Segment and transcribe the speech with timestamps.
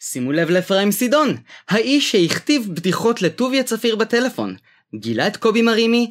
[0.00, 1.36] שימו לב לאפרים סידון,
[1.68, 4.56] האיש שהכתיב בדיחות לטוביה צפיר בטלפון,
[4.94, 6.10] גילה את קובי מרימי,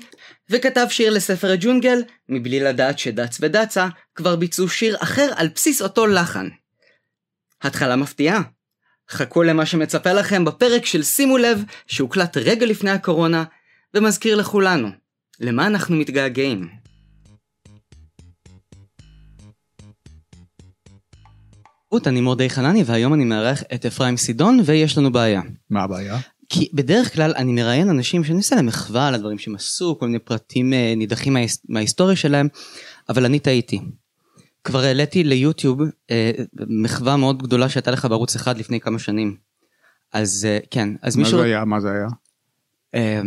[0.49, 6.07] וכתב שיר לספר הג'ונגל, מבלי לדעת שדץ ודצה כבר ביצעו שיר אחר על בסיס אותו
[6.07, 6.49] לחן.
[7.61, 8.41] התחלה מפתיעה.
[9.09, 13.43] חכו למה שמצפה לכם בפרק של שימו לב, שהוקלט רגע לפני הקורונה,
[13.93, 14.87] ומזכיר לכולנו,
[15.39, 16.69] למה אנחנו מתגעגעים.
[22.07, 25.41] אני מורדי חנני והיום אני מארח את אפרים סידון ויש לנו בעיה.
[25.69, 26.19] מה הבעיה?
[26.49, 30.05] כי בדרך כלל אני מראיין אנשים שאני עושה להם מחווה על הדברים שהם עשו, כל
[30.05, 31.39] מיני פרטים אה, נידחים מה,
[31.69, 32.47] מההיסטוריה שלהם,
[33.09, 33.81] אבל אני טעיתי.
[34.63, 35.81] כבר העליתי ליוטיוב
[36.11, 36.31] אה,
[36.67, 39.35] מחווה מאוד גדולה שהייתה לך בערוץ אחד לפני כמה שנים.
[40.13, 41.37] אז אה, כן, אז מה מישהו...
[41.37, 41.65] מה זה היה?
[41.65, 42.07] מה זה היה?
[42.95, 43.21] אה,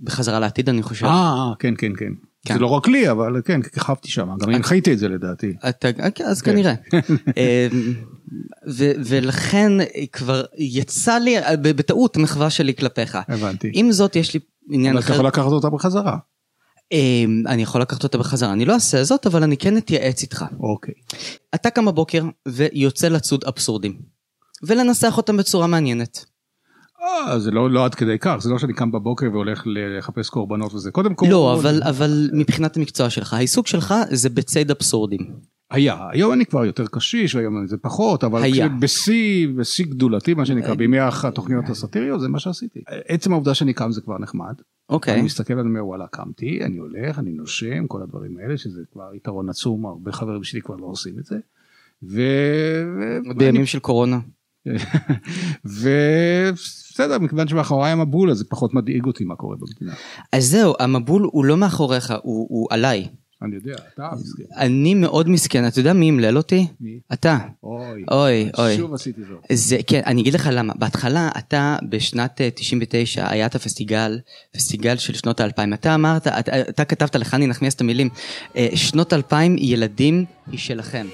[0.00, 1.06] בחזרה לעתיד אני חושב.
[1.06, 2.12] אה, אה כן, כן, כן.
[2.46, 2.54] כן.
[2.54, 5.54] זה לא רק לי אבל כן כיכבתי שם גם הנחיתי את זה לדעתי.
[5.68, 5.88] אתה,
[6.24, 6.52] אז כן.
[6.52, 6.74] כנראה.
[7.36, 7.94] אמ,
[8.68, 9.72] ו, ולכן
[10.12, 13.18] כבר יצא לי בטעות מחווה שלי כלפיך.
[13.28, 13.70] הבנתי.
[13.74, 15.06] עם זאת יש לי עניין אחר.
[15.06, 16.16] אתה יכול לקחת אותה בחזרה.
[16.92, 20.44] אמ, אני יכול לקחת אותה בחזרה אני לא אעשה זאת אבל אני כן אתייעץ איתך.
[20.60, 20.94] אוקיי.
[21.54, 23.98] אתה קם בבוקר ויוצא לצוד אבסורדים.
[24.62, 26.24] ולנסח אותם בצורה מעניינת.
[27.02, 30.74] אה, זה לא, לא עד כדי כך, זה לא שאני קם בבוקר והולך לחפש קורבנות
[30.74, 31.26] וזה, קודם כל...
[31.30, 35.20] לא, אבל, אבל מבחינת המקצוע שלך, העיסוק שלך זה בציד אבסורדים.
[35.70, 38.68] היה, היום אני כבר יותר קשיש, והיום זה פחות, אבל היה.
[38.68, 42.80] בשיא, בשיא גדולתי, מה שנקרא, בימי התוכניות הסאטיריות, זה מה שעשיתי.
[43.08, 44.54] עצם העובדה שאני קם זה כבר נחמד.
[44.88, 45.14] אוקיי.
[45.14, 49.14] אני מסתכל ואני אומר, וואלה, קמתי, אני הולך, אני נושם, כל הדברים האלה, שזה כבר
[49.14, 51.36] יתרון עצום, הרבה חברים שלי כבר לא עושים את זה.
[52.02, 52.22] ו...
[53.36, 54.18] בימים של קורונה.
[55.64, 59.96] ובסדר מכיוון שמאחוריי המבול אז זה פחות מדאיג אותי מה קורה במדינה.
[60.32, 63.08] אז זהו המבול הוא לא מאחוריך הוא, הוא עליי.
[63.42, 64.42] אני יודע, אתה מסכן.
[64.56, 66.66] אני מאוד מסכן, אתה יודע מי אמלל אותי?
[66.80, 67.00] מי?
[67.12, 67.38] אתה.
[67.62, 68.76] אוי, אוי, אוי.
[68.76, 69.44] שוב עשיתי זאת.
[69.52, 70.72] זה, כן, אני אגיד לך למה.
[70.76, 74.18] בהתחלה, אתה בשנת 99, היה את הפסטיגל,
[74.52, 75.74] פסטיגל של שנות האלפיים.
[75.74, 78.08] אתה אמרת, אתה, אתה כתבת לחני נחמיאס את המילים,
[78.56, 81.06] אה, שנות אלפיים ילדים היא שלכם.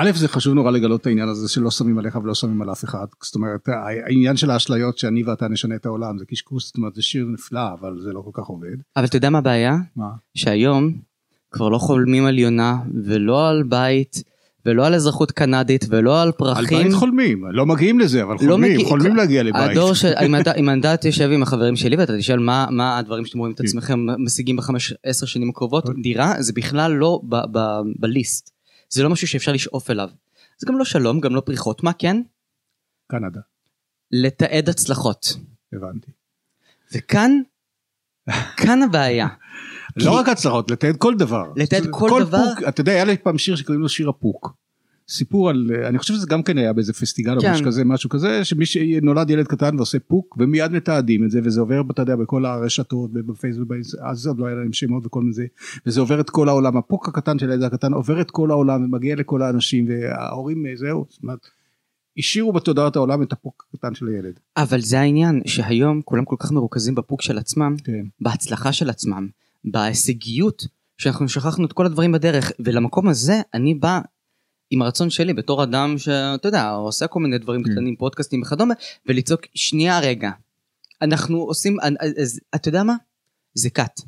[0.00, 2.84] א' זה חשוב נורא לגלות את העניין הזה שלא שמים עליך ולא שמים על אף
[2.84, 3.68] אחד זאת אומרת
[4.06, 7.72] העניין של האשליות שאני ואתה נשנה את העולם זה קשקוש זאת אומרת זה שיר נפלא
[7.80, 8.76] אבל זה לא כל כך עובד.
[8.96, 9.76] אבל אתה יודע מה הבעיה?
[9.96, 10.08] מה?
[10.34, 10.92] שהיום
[11.50, 14.22] כבר לא חולמים על יונה ולא על בית
[14.66, 16.78] ולא על אזרחות קנדית ולא על פרחים.
[16.78, 19.70] על בית חולמים, לא מגיעים לזה אבל לא חולמים, מגיע, חולמים להגיע לבית.
[19.70, 20.12] הדור של,
[20.58, 23.64] אם אתה תשב עם החברים שלי ואתה תשאל מה, מה הדברים שאתם רואים את כן.
[23.64, 26.02] עצמכם משיגים בחמש עשר שנים הקרובות, אוקיי.
[26.02, 27.20] דירה זה בכלל לא
[28.00, 28.57] בליסט.
[28.88, 30.08] זה לא משהו שאפשר לשאוף אליו.
[30.58, 32.22] זה גם לא שלום, גם לא פריחות, מה כן?
[33.06, 33.40] קנדה.
[34.10, 35.36] לתעד הצלחות.
[35.72, 36.10] הבנתי.
[36.92, 37.40] וכאן,
[38.56, 39.28] כאן הבעיה.
[39.96, 41.52] לא רק הצלחות, לתעד כל דבר.
[41.56, 42.38] לתעד כל, כל דבר.
[42.38, 44.54] פוק, אתה יודע, היה לי פעם שיר שקוראים לו שיר הפוק.
[45.10, 47.46] סיפור על, אני חושב שזה גם כן היה באיזה פסטיגל כן.
[47.46, 51.40] או משהו כזה, משהו כזה, שמי שנולד ילד קטן ועושה פוק ומיד מתעדים את זה
[51.44, 53.68] וזה עובר, אתה יודע, בכל הרשתות ובפייסבוק,
[54.02, 55.46] אז עוד לא היה להם שמות וכל מיני,
[55.86, 59.16] וזה עובר את כל העולם, הפוק הקטן של הילד הקטן עובר את כל העולם ומגיע
[59.16, 61.38] לכל האנשים וההורים זהו, זאת אומרת,
[62.18, 64.40] השאירו בתודעת העולם את הפוק הקטן של הילד.
[64.56, 68.06] אבל זה העניין שהיום כולם כל כך מרוכזים בפוק של עצמם, כן.
[68.20, 69.28] בהצלחה של עצמם,
[69.64, 70.66] בהישגיות,
[70.98, 74.00] שאנחנו שכחנו את כל הדברים בדרך ולמקום הזה אני בא
[74.70, 77.70] עם הרצון שלי בתור אדם שאתה יודע עושה כל מיני דברים mm.
[77.70, 78.74] קטנים פודקאסטים וכדומה
[79.06, 80.30] ולצעוק שנייה רגע
[81.02, 81.76] אנחנו עושים
[82.18, 82.94] אז אתה יודע מה
[83.54, 84.00] זה קאט.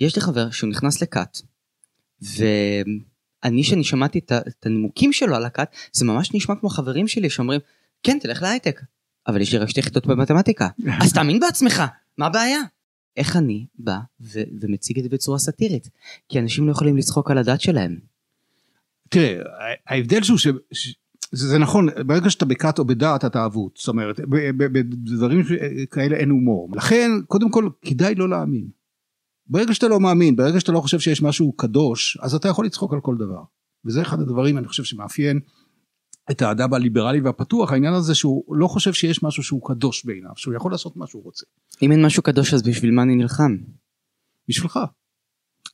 [0.00, 1.38] יש לי חבר שהוא נכנס לקאט
[2.22, 7.60] ואני שאני שמעתי את הנימוקים שלו על הקאט זה ממש נשמע כמו חברים שלי שאומרים
[8.02, 8.80] כן תלך להייטק
[9.26, 10.68] אבל יש לי רק שתי יחידות במתמטיקה
[11.02, 11.82] אז תאמין בעצמך
[12.18, 12.60] מה הבעיה.
[13.16, 15.88] איך אני בא ו- ומציג את זה בצורה סאטירית
[16.28, 17.96] כי אנשים לא יכולים לצחוק על הדת שלהם.
[19.08, 19.42] תראה,
[19.86, 20.46] ההבדל שהוא ש...
[21.32, 24.20] זה, זה נכון, ברגע שאתה בכת או בדעת אתה אבוד, זאת אומרת,
[24.56, 25.42] בדברים
[25.90, 26.68] כאלה אין הומור.
[26.76, 28.68] לכן, קודם כל, כדאי לא להאמין.
[29.46, 32.92] ברגע שאתה לא מאמין, ברגע שאתה לא חושב שיש משהו קדוש, אז אתה יכול לצחוק
[32.92, 33.42] על כל דבר.
[33.84, 35.40] וזה אחד הדברים, אני חושב, שמאפיין
[36.30, 40.54] את האדם הליברלי והפתוח, העניין הזה שהוא לא חושב שיש משהו שהוא קדוש בעיניו, שהוא
[40.54, 41.46] יכול לעשות מה שהוא רוצה.
[41.82, 43.56] אם אין משהו קדוש, אז בשביל מה אני נלחם?
[44.48, 44.78] בשבילך.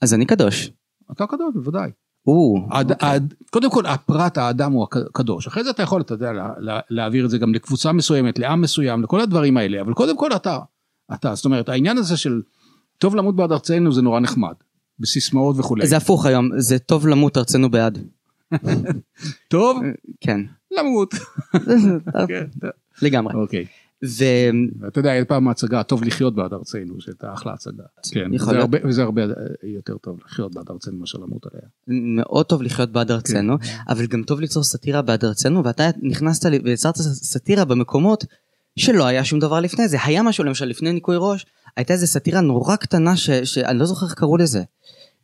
[0.00, 0.70] אז אני קדוש.
[1.12, 1.90] אתה קדוש, בוודאי.
[2.26, 3.08] או, עד, אוקיי.
[3.08, 6.80] עד, קודם כל הפרט האדם הוא הקדוש אחרי זה אתה יכול אתה יודע לה, לה,
[6.90, 9.80] להעביר את זה גם לקבוצה מסוימת לעם מסוים לכל הדברים האלה.
[9.80, 10.58] אבל קודם כל אתה
[11.14, 11.34] אתה.
[11.34, 12.42] זאת אומרת העניין הזה של
[12.98, 14.54] טוב למות בעד ארצנו זה נורא נחמד.
[14.98, 17.98] בסיסמאות וכולי זה הפוך היום, זה טוב למות ארצנו בעד.
[19.48, 19.82] טוב?
[20.20, 20.40] כן,
[20.78, 21.14] למות.
[22.28, 22.44] כן,
[23.02, 23.34] לגמרי.
[23.34, 23.66] אוקיי
[24.04, 24.24] ו...
[24.88, 27.82] אתה יודע היה פעם הצגה טוב לחיות בעד ארצנו שהייתה אחלה הצגה
[28.12, 28.58] כן וזה.
[28.58, 29.22] הרבה, וזה הרבה
[29.62, 33.66] יותר טוב לחיות בעד ארצנו מאשר למות עליה מאוד טוב לחיות בעד ארצנו, כן.
[33.88, 38.24] אבל גם טוב ליצור סאטירה בעד ארצנו, ואתה נכנסת ויצרת סאטירה במקומות
[38.76, 39.96] שלא היה שום דבר לפני זה.
[40.04, 41.46] היה משהו למשל לפני ניקוי ראש,
[41.76, 44.62] הייתה איזה סאטירה נורא קטנה שאני לא זוכר איך קראו לזה.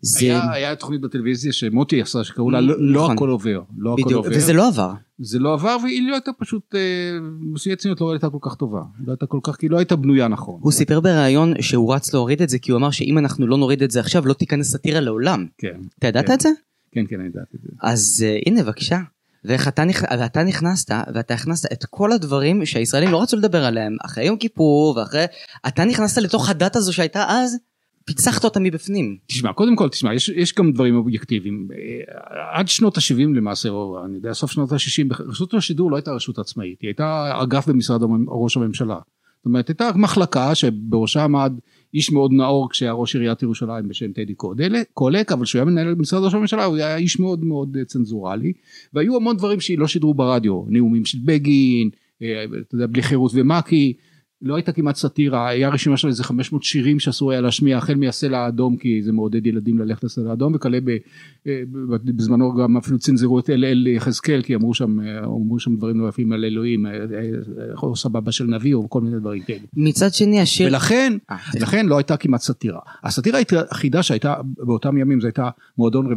[0.00, 0.20] זה...
[0.20, 3.16] היה, היה תוכנית בטלוויזיה שמוטי עשה שקראו לה לא, לא נכון.
[3.16, 4.92] הכל עובר לא הכל עובר וזה לא עבר.
[5.18, 6.80] זה לא עבר והיא לא הייתה פשוט אה,
[7.54, 10.28] בשיא הצניעות לא הייתה כל כך טובה לא הייתה כל כך כי לא הייתה בנויה
[10.28, 13.58] נכון הוא סיפר בריאיון שהוא רץ להוריד את זה כי הוא אמר שאם אנחנו לא
[13.58, 15.46] נוריד את זה עכשיו לא תיכנס סאטירה לעולם.
[15.58, 16.32] כן אתה ידעת כן.
[16.32, 16.48] את זה?
[16.92, 18.98] כן כן אני ידעתי את זה אז uh, הנה בבקשה.
[19.44, 20.04] ואיך אתה, נכ...
[20.18, 24.96] ואתה נכנסת ואתה הכנסת את כל הדברים שהישראלים לא רצו לדבר עליהם אחרי יום כיפור
[24.96, 25.24] ואחרי
[25.66, 27.56] אתה נכנסת לתוך הדת הזו שהייתה אז
[28.08, 29.16] פיצחת אותה מבפנים.
[29.26, 34.04] תשמע קודם כל תשמע יש, יש גם דברים אובייקטיביים אה, עד שנות ה-70 למעשה או
[34.04, 38.00] אני יודע סוף שנות ה-60 רשות השידור לא הייתה רשות עצמאית היא הייתה אגף במשרד
[38.28, 38.98] ראש הממשלה.
[39.38, 41.52] זאת אומרת הייתה מחלקה שבראשה עמד
[41.94, 44.34] איש מאוד נאור כשהיה ראש עיריית ירושלים בשם טדי
[44.94, 48.52] קולק אבל כשהוא היה מנהל משרד ראש הממשלה הוא היה איש מאוד מאוד אה, צנזורלי
[48.92, 51.90] והיו המון דברים שלא שידרו ברדיו נאומים של בגין
[52.22, 53.92] אה, אתה יודע בלי חירות ומק"י
[54.42, 58.38] לא הייתה כמעט סאטירה, היה רשימה של איזה 500 שירים שאסור היה להשמיע החל מהסלע
[58.38, 60.78] האדום כי זה מעודד ילדים ללכת לסלע האדום וכלה
[61.46, 61.62] אה,
[62.04, 66.08] בזמנו גם אפילו צנזרו את אל אל יחזקאל כי אמרו שם, אמרו שם דברים לא
[66.08, 66.98] יפים על אלוהים, אה, אה,
[67.82, 69.58] או סבבה של נביא או כל מיני דברים כאלה.
[69.76, 70.68] מצד שני השיר...
[70.68, 71.12] ולכן,
[71.50, 71.66] סליחה.
[71.66, 72.80] לכן לא הייתה כמעט סאטירה.
[73.04, 76.12] הסאטירה היחידה שהייתה באותם ימים זה הייתה מועדון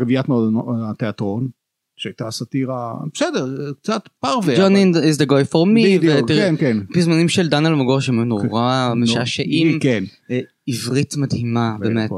[0.00, 0.54] רביעיית מועדון
[0.90, 1.48] התיאטרון.
[1.98, 4.66] שהייתה סאטירה בסדר קצת פרווה.
[4.66, 4.72] אבל-
[5.12, 5.98] is the guy for me.
[5.98, 6.76] בדיוק, כן כן.
[6.94, 9.78] פזמונים של דן אלמגור שהם נורא משעשעים.
[9.80, 10.04] כן.
[10.30, 12.10] אה, עברית מדהימה באמת.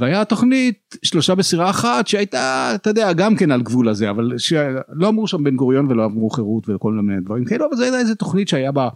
[0.00, 5.08] והיה תוכנית שלושה בסירה אחת שהייתה אתה יודע גם כן על גבול הזה אבל שלא
[5.08, 8.14] אמרו שם בן גוריון ולא אמרו חירות וכל מיני דברים כאלו אבל זה הייתה איזה
[8.14, 8.88] תוכנית שהיה בה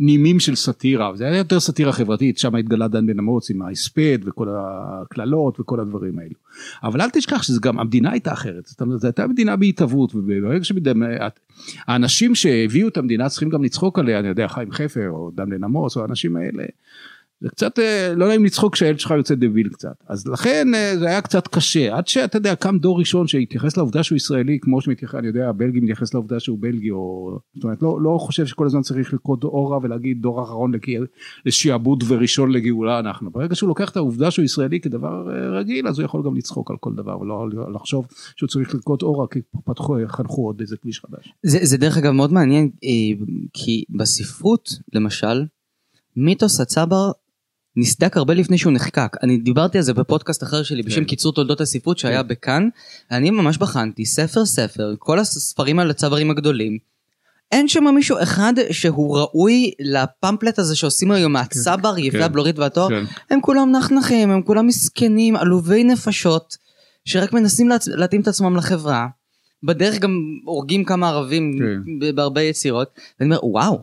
[0.00, 4.18] נימים של סאטירה זה היה יותר סאטירה חברתית שם התגלה דן בן אמוץ עם ההספד
[4.24, 6.34] וכל הקללות וכל הדברים האלו.
[6.82, 10.64] אבל אל תשכח שזה גם המדינה הייתה אחרת זאת אומרת זו הייתה מדינה בהתהוות וברגע
[10.64, 15.64] שהאנשים שהביאו את המדינה צריכים גם לצחוק עליה אני יודע חיים חפר או דן בן
[15.64, 16.64] אמוץ או האנשים האלה
[17.40, 20.04] זה קצת אה, לא נעים לצחוק כשהילד שלך יוצא דביל קצת.
[20.08, 21.96] אז לכן אה, זה היה קצת קשה.
[21.96, 25.80] עד שאתה יודע קם דור ראשון שהתייחס לעובדה שהוא ישראלי כמו שמתייחס אני יודע הבלגי
[25.80, 29.78] מתייחס לעובדה שהוא בלגי או זאת אומרת לא, לא חושב שכל הזמן צריך לקרוא אורה
[29.82, 30.72] ולהגיד דור אחרון
[31.46, 35.98] לשעבוד וראשון לגאולה אנחנו ברגע שהוא לוקח את העובדה שהוא ישראלי כדבר אה, רגיל אז
[35.98, 38.06] הוא יכול גם לצחוק על כל דבר ולא לחשוב
[38.36, 41.32] שהוא צריך לקרוא אורה כי פתחו חנכו עוד איזה כביש חדש.
[41.42, 42.70] זה, זה דרך אגב מאוד מעניין
[43.52, 45.44] כי בספרות למשל
[46.16, 47.10] מיתוס הצבר
[47.80, 51.06] נסדק הרבה לפני שהוא נחקק אני דיברתי על זה בפודקאסט אחר שלי בשם כן.
[51.06, 52.68] קיצור תולדות הספרות שהיה בכאן
[53.10, 56.78] אני ממש בחנתי ספר ספר כל הספרים על הצברים הגדולים.
[57.52, 62.24] אין שם מישהו אחד שהוא ראוי לפמפלט הזה שעושים היום מהצבר יפה כן.
[62.24, 63.04] הבלורית והתואר כן.
[63.30, 66.56] הם כולם נחנחים הם כולם מסכנים עלובי נפשות
[67.04, 67.88] שרק מנסים להצ...
[67.88, 69.06] להתאים את עצמם לחברה.
[69.62, 72.14] בדרך גם הורגים כמה ערבים כן.
[72.14, 72.88] בהרבה יצירות
[73.20, 73.78] ואני אומר וואו.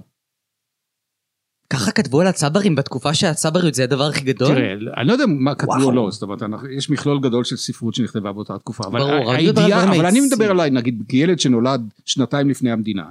[1.70, 4.56] ככה כתבו על הצברים בתקופה שהצבריות זה הדבר הכי גדול?
[4.56, 5.84] תראה, אני לא יודע מה כתבו.
[5.84, 6.42] או לא, זאת אומרת,
[6.78, 10.22] יש מכלול גדול של ספרות שנכתבה באותה תקופה, אבל ברור, אבל אני.
[10.22, 13.06] מדבר עליי, נגיד, כילד שנולד שנתיים לפני המדינה,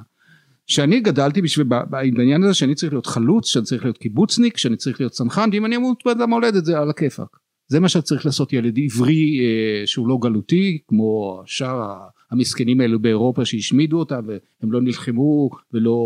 [0.67, 5.01] שאני גדלתי בשביל, בעניין הזה שאני צריך להיות חלוץ, שאני צריך להיות קיבוצניק, שאני צריך
[5.01, 7.37] להיות צנחן, ואם אני אמות למולדת זה על הכיפאק.
[7.69, 11.95] זה מה שצריך לעשות ילד עברי אה, שהוא לא גלותי, כמו שאר
[12.31, 15.97] המסכנים האלו באירופה שהשמידו אותה, והם לא נלחמו, ולא,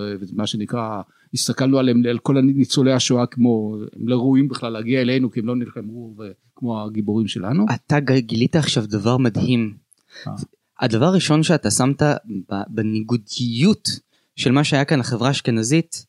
[0.00, 1.02] אה, מה שנקרא,
[1.34, 5.46] הסתכלנו עליהם, על כל ניצולי השואה כמו, הם לא ראויים בכלל להגיע אלינו כי הם
[5.46, 6.14] לא נלחמו
[6.56, 7.66] כמו הגיבורים שלנו.
[7.74, 9.74] אתה גילית עכשיו דבר מדהים.
[10.26, 10.32] אה.
[10.80, 12.02] הדבר הראשון שאתה שמת
[12.68, 13.88] בניגודיות
[14.36, 16.06] של מה שהיה כאן החברה האשכנזית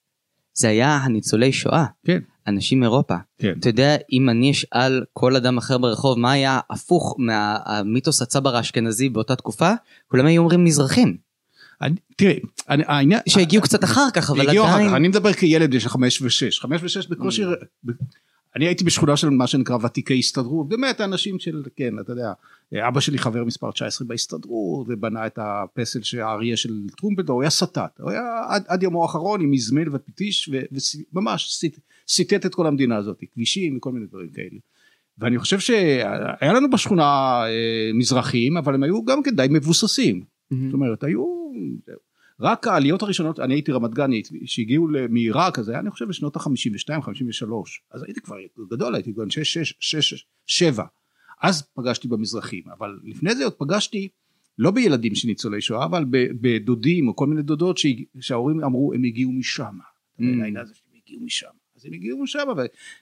[0.53, 1.85] זה היה הניצולי שואה.
[2.05, 2.19] כן.
[2.47, 3.15] אנשים מאירופה.
[3.37, 3.53] כן.
[3.59, 9.09] אתה יודע אם אני אשאל כל אדם אחר ברחוב מה היה הפוך מהמיתוס הצבר האשכנזי
[9.09, 9.71] באותה תקופה
[10.07, 11.17] כולם היו אומרים מזרחים
[12.15, 12.33] תראה,
[12.67, 16.21] העניין, שהגיעו קצת אחר כך אבל הגיעו אחר עדיין כך, אני מדבר כילד יש חמש
[16.21, 17.43] ושש, חמש ושש בקושי,
[17.85, 17.91] ב-
[18.55, 22.33] אני הייתי בשכונה של מה שנקרא ותיקי הסתדרות, באמת אנשים של, כן, אתה יודע,
[22.87, 27.49] אבא שלי חבר מספר 19 בהסתדרות, ובנה את הפסל של האריה של טרומפלדור, הוא היה
[27.49, 30.49] סטת, הוא היה עד, עד יומו האחרון עם מזמל ופטיש,
[31.13, 31.69] וממש
[32.07, 34.59] סיטט את כל המדינה הזאת, כבישים וכל מיני דברים כאלה.
[35.17, 37.03] ואני חושב שהיה לנו בשכונה
[37.45, 40.23] אה, מזרחים אבל הם היו גם כן די מבוססים.
[40.51, 41.51] זאת אומרת היו
[42.39, 47.01] רק העליות הראשונות אני הייתי רמת גנית שהגיעו מעיראק אז היה אני חושב בשנות ה-52
[47.01, 48.35] 53 אז הייתי כבר
[48.71, 50.83] גדול הייתי בן 6 6 6 7
[51.41, 54.09] אז פגשתי במזרחים אבל לפני זה עוד פגשתי
[54.57, 57.79] לא בילדים של ניצולי שואה אבל בדודים או כל מיני דודות
[58.19, 59.77] שההורים אמרו הם הגיעו משם.
[60.19, 60.23] Mm.
[60.23, 61.47] העניין הזה שהם הגיעו משם.
[61.81, 62.47] אז הם הגיעו משם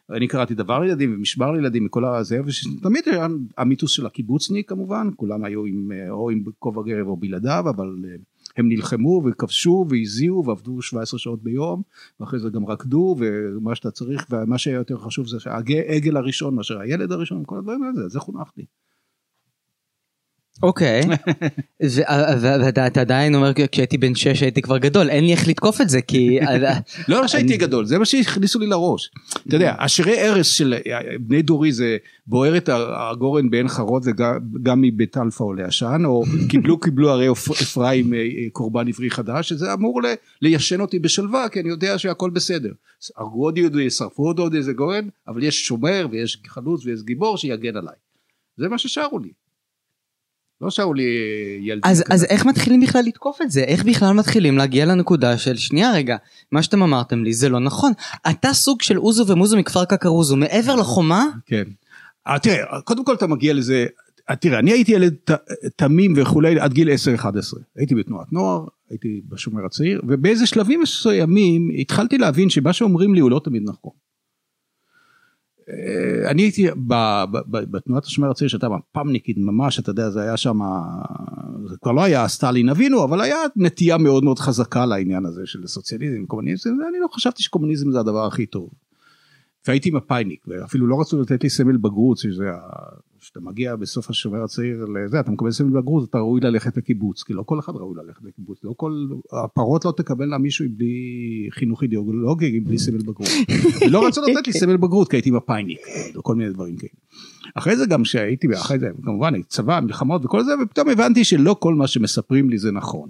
[0.09, 5.43] ואני קראתי דבר לילדים ומשבר לילדים וכל הזה ותמיד היה המיתוס של הקיבוצניק כמובן כולם
[5.43, 8.15] היו עם או עם כובע גרב או בלעדיו אבל אה,
[8.57, 11.81] הם נלחמו וכבשו והזיעו ועבדו 17 שעות ביום
[12.19, 16.79] ואחרי זה גם רקדו ומה שאתה צריך ומה שהיה יותר חשוב זה העגל הראשון מאשר
[16.79, 18.65] הילד הראשון כל הדברים האלה זה חונכתי.
[20.63, 21.01] אוקיי,
[22.41, 26.01] ואתה עדיין אומר כשהייתי בן 6 הייתי כבר גדול אין לי איך לתקוף את זה
[26.01, 26.39] כי
[27.07, 29.11] לא שהייתי גדול זה מה שהכניסו לי לראש.
[29.47, 30.75] אתה יודע השירי ערש של
[31.19, 31.97] בני דורי זה
[32.27, 37.27] בוער את הגורן בעין חרוד וגם מבית אלפא עולה עשן או קיבלו קיבלו הרי
[37.61, 38.19] אפרים אה,
[38.51, 40.01] קורבן עברי חדש שזה אמור
[40.41, 42.71] ליישן אותי בשלווה כי אני יודע שהכל בסדר.
[43.17, 47.37] הרגו עוד יהודי שרפו עוד עוד איזה גורן אבל יש שומר ויש חלוץ ויש גיבור
[47.37, 47.95] שיגן עליי.
[48.57, 49.29] זה מה ששרו לי.
[50.61, 51.03] לא שרו לי
[51.61, 51.91] ילדים.
[51.91, 53.61] אז, אז איך מתחילים בכלל לתקוף את זה?
[53.61, 56.17] איך בכלל מתחילים להגיע לנקודה של שנייה רגע,
[56.51, 57.91] מה שאתם אמרתם לי זה לא נכון.
[58.29, 61.25] אתה סוג של אוזו ומוזו מכפר קקרוזו, מעבר לחומה?
[61.45, 61.63] כן.
[62.27, 63.85] אה, תראה, קודם כל אתה מגיע לזה,
[64.29, 65.15] אה, תראה, אני הייתי ילד
[65.75, 67.23] תמים וכולי עד גיל 10-11.
[67.75, 73.31] הייתי בתנועת נוער, הייתי בשומר הצעיר, ובאיזה שלבים מסוימים התחלתי להבין שמה שאומרים לי הוא
[73.31, 73.91] לא תמיד נכון.
[75.69, 76.67] אה, אני הייתי
[77.47, 80.59] בתנועת השומר הצעיר שהייתה מפ"מניקית ממש אתה יודע זה היה שם
[81.69, 85.67] זה כבר לא היה סטלין אבינו אבל היה נטייה מאוד מאוד חזקה לעניין הזה של
[85.67, 88.69] סוציאליזם קומוניזם אני לא חשבתי שקומוניזם זה הדבר הכי טוב.
[89.69, 92.43] והייתי מפאיניק ואפילו לא רצו לתת לי סמל בגרות שזה
[93.19, 97.33] כשאתה מגיע בסוף השומר הצעיר לזה אתה מקבל סמל בגרות אתה ראוי ללכת לקיבוץ כי
[97.33, 99.07] לא כל אחד ראוי ללכת לקיבוץ לא כל
[99.43, 103.29] הפרות לא תקבלנה מישהו בלי חינוך אידיאולוגי בלי סמל בגרות.
[103.91, 105.79] לא רצו לתת לי סמל בגרות כי הייתי מפאיניק
[106.21, 106.91] כל מיני דברים כאלה.
[107.55, 111.75] אחרי זה גם שהייתי אחרי זה כמובן צבא מלחמות וכל זה ופתאום הבנתי שלא כל
[111.75, 113.09] מה שמספרים לי זה נכון.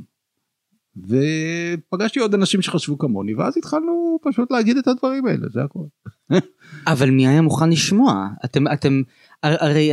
[0.97, 5.83] ופגשתי עוד אנשים שחשבו כמוני ואז התחלנו פשוט להגיד את הדברים האלה זה הכל.
[6.87, 9.01] אבל מי היה מוכן לשמוע אתם אתם
[9.43, 9.91] הרי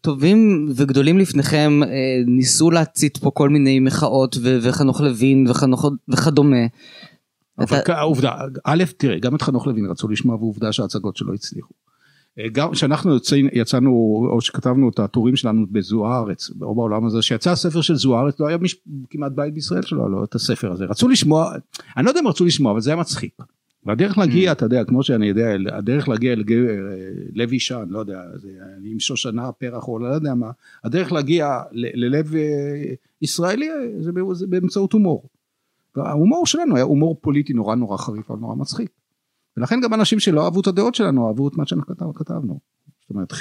[0.00, 1.88] טובים וגדולים לפניכם אה,
[2.26, 6.66] ניסו להצית פה כל מיני מחאות וחנוך לוין וחנוך וכדומה.
[7.58, 8.32] אבל העובדה
[8.64, 11.74] א' תראה גם את חנוך לוין רצו לשמוע ועובדה שההצגות שלו הצליחו.
[12.38, 13.16] אה, גם כשאנחנו
[13.52, 13.90] יצאנו
[14.30, 18.40] או שכתבנו את הטורים שלנו בזו הארץ או בעולם הזה שיצא הספר של זו הארץ
[18.40, 18.76] לא היה מש...
[19.10, 21.52] כמעט בית בישראל שלא לא את הספר הזה רצו לשמוע
[21.96, 23.32] אני לא יודע אם רצו לשמוע אבל זה היה מצחיק.
[23.86, 24.52] והדרך להגיע mm.
[24.52, 26.34] אתה יודע כמו שאני יודע הדרך להגיע
[27.34, 28.22] ללב אישה אני לא יודע
[28.84, 30.50] עם שושנה פרח או לא יודע מה
[30.84, 32.40] הדרך להגיע ללב אה,
[33.22, 33.68] ישראלי
[34.00, 35.28] זה באמצעות הומור.
[35.96, 38.90] ההומור שלנו היה הומור פוליטי נורא נורא חריף אבל נורא מצחיק.
[39.58, 42.60] ולכן גם אנשים שלא אהבו את הדעות שלנו אהבו את מה שאנחנו כתבנו.
[43.00, 43.32] זאת אומרת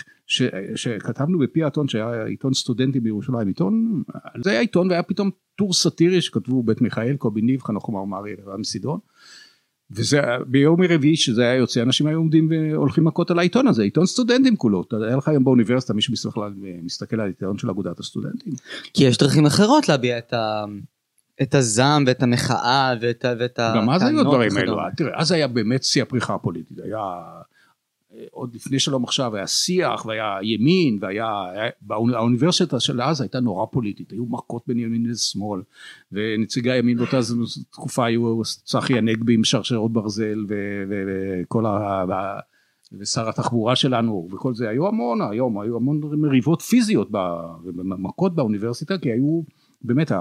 [0.75, 4.03] שכתבנו בפי האתון שהיה עיתון סטודנטי בירושלים עיתון
[4.43, 8.63] זה היה עיתון והיה פתאום טור סאטירי שכתבו בית מיכאל קובי ניב חנוך מרמרי רם
[8.63, 8.99] סידון.
[9.91, 14.05] וזה ביום רביעי שזה היה יוצא אנשים היו עומדים והולכים מכות על העיתון הזה עיתון
[14.05, 18.53] סטודנטים כולו היה לך היום באוניברסיטה מישהו בכלל מסתכל על עיתון של אגודת הסטודנטים.
[18.93, 20.65] כי יש דרכים אחרות להביע את ה...
[21.41, 23.25] את הזעם ואת המחאה ואת.
[23.39, 27.01] ואת גם אז היו הדברים האלו, תראה, אז היה באמת שיא הפריחה הפוליטית, היה
[28.31, 31.29] עוד לפני שלום עכשיו היה שיח והיה ימין והיה,
[31.89, 35.61] האוניברסיטה של אז הייתה נורא פוליטית, היו מכות בין ימין לשמאל
[36.11, 37.19] ונציגי הימין באותה
[37.69, 40.45] תקופה היו צחי הנגבי עם שרשרות ברזל
[40.89, 42.39] וכל ה...
[42.99, 44.69] ושר התחבורה שלנו וכל זה.
[44.69, 47.09] היו המון היום היו המון מריבות פיזיות
[47.65, 49.41] ומכות באוניברסיטה כי היו
[49.81, 50.11] באמת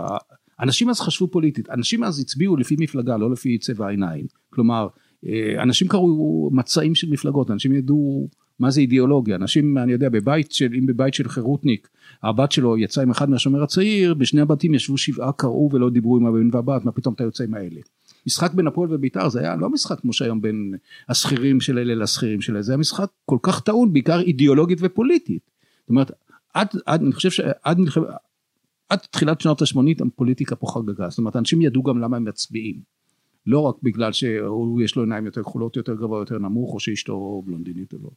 [0.61, 4.89] אנשים אז חשבו פוליטית, אנשים אז הצביעו לפי מפלגה לא לפי צבע העיניים, כלומר
[5.27, 10.53] אה, אנשים קראו מצעים של מפלגות, אנשים ידעו מה זה אידיאולוגיה, אנשים אני יודע בבית
[10.53, 11.89] של, אם בבית של חירותניק
[12.23, 16.27] הבת שלו יצאה עם אחד מהשומר הצעיר, בשני הבתים ישבו שבעה קראו ולא דיברו עם
[16.27, 17.81] הבן והבת, מה פתאום אתה יוצא עם האלה.
[18.27, 20.75] משחק בין הפועל ובית"ר זה היה לא משחק כמו שהיום בין
[21.09, 25.51] השכירים של אלה לשכירים של אלה, זה היה משחק כל כך טעון בעיקר אידיאולוגית ופוליטית.
[25.81, 26.11] זאת אומרת
[26.55, 27.79] עד, עד אני חושב שעד
[28.89, 32.81] עד תחילת שנות ה-80 הפוליטיקה פה חגגה, זאת אומרת אנשים ידעו גם למה הם מצביעים.
[33.47, 37.93] לא רק בגלל שיש לו עיניים יותר כחולות, יותר גבוה, יותר נמוך, או שאשתו בלונדינית
[37.93, 38.11] או לא.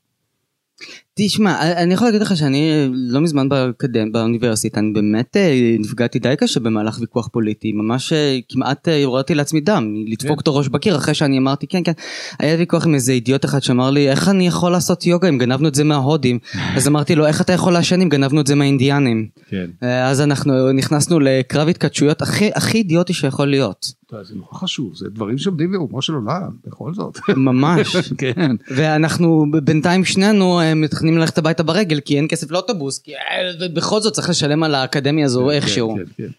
[1.22, 6.36] תשמע, אני יכול להגיד לך שאני לא מזמן באקדמיה, באוניברסיטה, אני באמת אה, נפגעתי די
[6.38, 10.42] קשה במהלך ויכוח פוליטי, ממש אה, כמעט הורדתי לעצמי דם, לדפוק כן.
[10.42, 11.92] את הראש בקיר אחרי שאני אמרתי כן כן,
[12.40, 15.68] היה ויכוח עם איזה אידיוט אחד שאמר לי איך אני יכול לעשות יוגה אם גנבנו
[15.68, 16.40] את זה מההודים,
[16.78, 19.66] אז אמרתי לו איך אתה יכול לעשן אם גנבנו את זה מהאינדיאנים, כן.
[19.82, 23.99] אז אנחנו נכנסנו לקרב התכתשויות הכי, הכי אידיוטי שיכול להיות.
[24.24, 27.18] זה נורא חשוב, זה דברים שעומדים ברומו של עולם, בכל זאת.
[27.38, 27.96] ממש.
[28.18, 28.56] כן.
[28.76, 34.02] ואנחנו בינתיים שנינו אה, מתכננים ללכת הביתה ברגל כי אין כסף לאוטובוס, כי אה, בכל
[34.02, 35.96] זאת צריך לשלם על האקדמיה הזו כן, איכשהו.
[35.96, 36.30] כן, כן.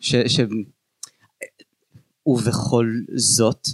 [0.00, 0.40] ש, ש...
[2.26, 3.68] ובכל זאת,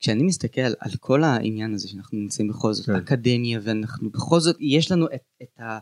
[0.00, 2.94] כשאני מסתכל על כל העניין הזה שאנחנו נמצאים בכל זאת, כן.
[2.94, 5.78] אקדמיה ואנחנו בכל זאת, יש לנו את, את ה...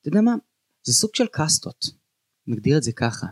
[0.00, 0.34] אתה יודע מה?
[0.82, 1.86] זה סוג של קאסטות,
[2.46, 3.26] נגדיר את זה ככה.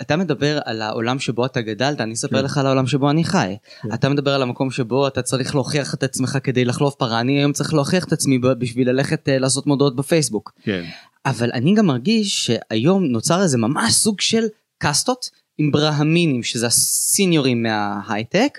[0.00, 2.44] אתה מדבר על העולם שבו אתה גדלת, אני אספר כן.
[2.44, 3.56] לך על העולם שבו אני חי.
[3.82, 3.94] כן.
[3.94, 7.52] אתה מדבר על המקום שבו אתה צריך להוכיח את עצמך כדי לחלוף פרה, אני היום
[7.52, 10.52] צריך להוכיח את עצמי בשביל ללכת uh, לעשות מודעות בפייסבוק.
[10.62, 10.84] כן.
[11.26, 14.44] אבל אני גם מרגיש שהיום נוצר איזה ממש סוג של
[14.78, 18.58] קאסטות עם ברהמינים, שזה הסיניורים מההייטק,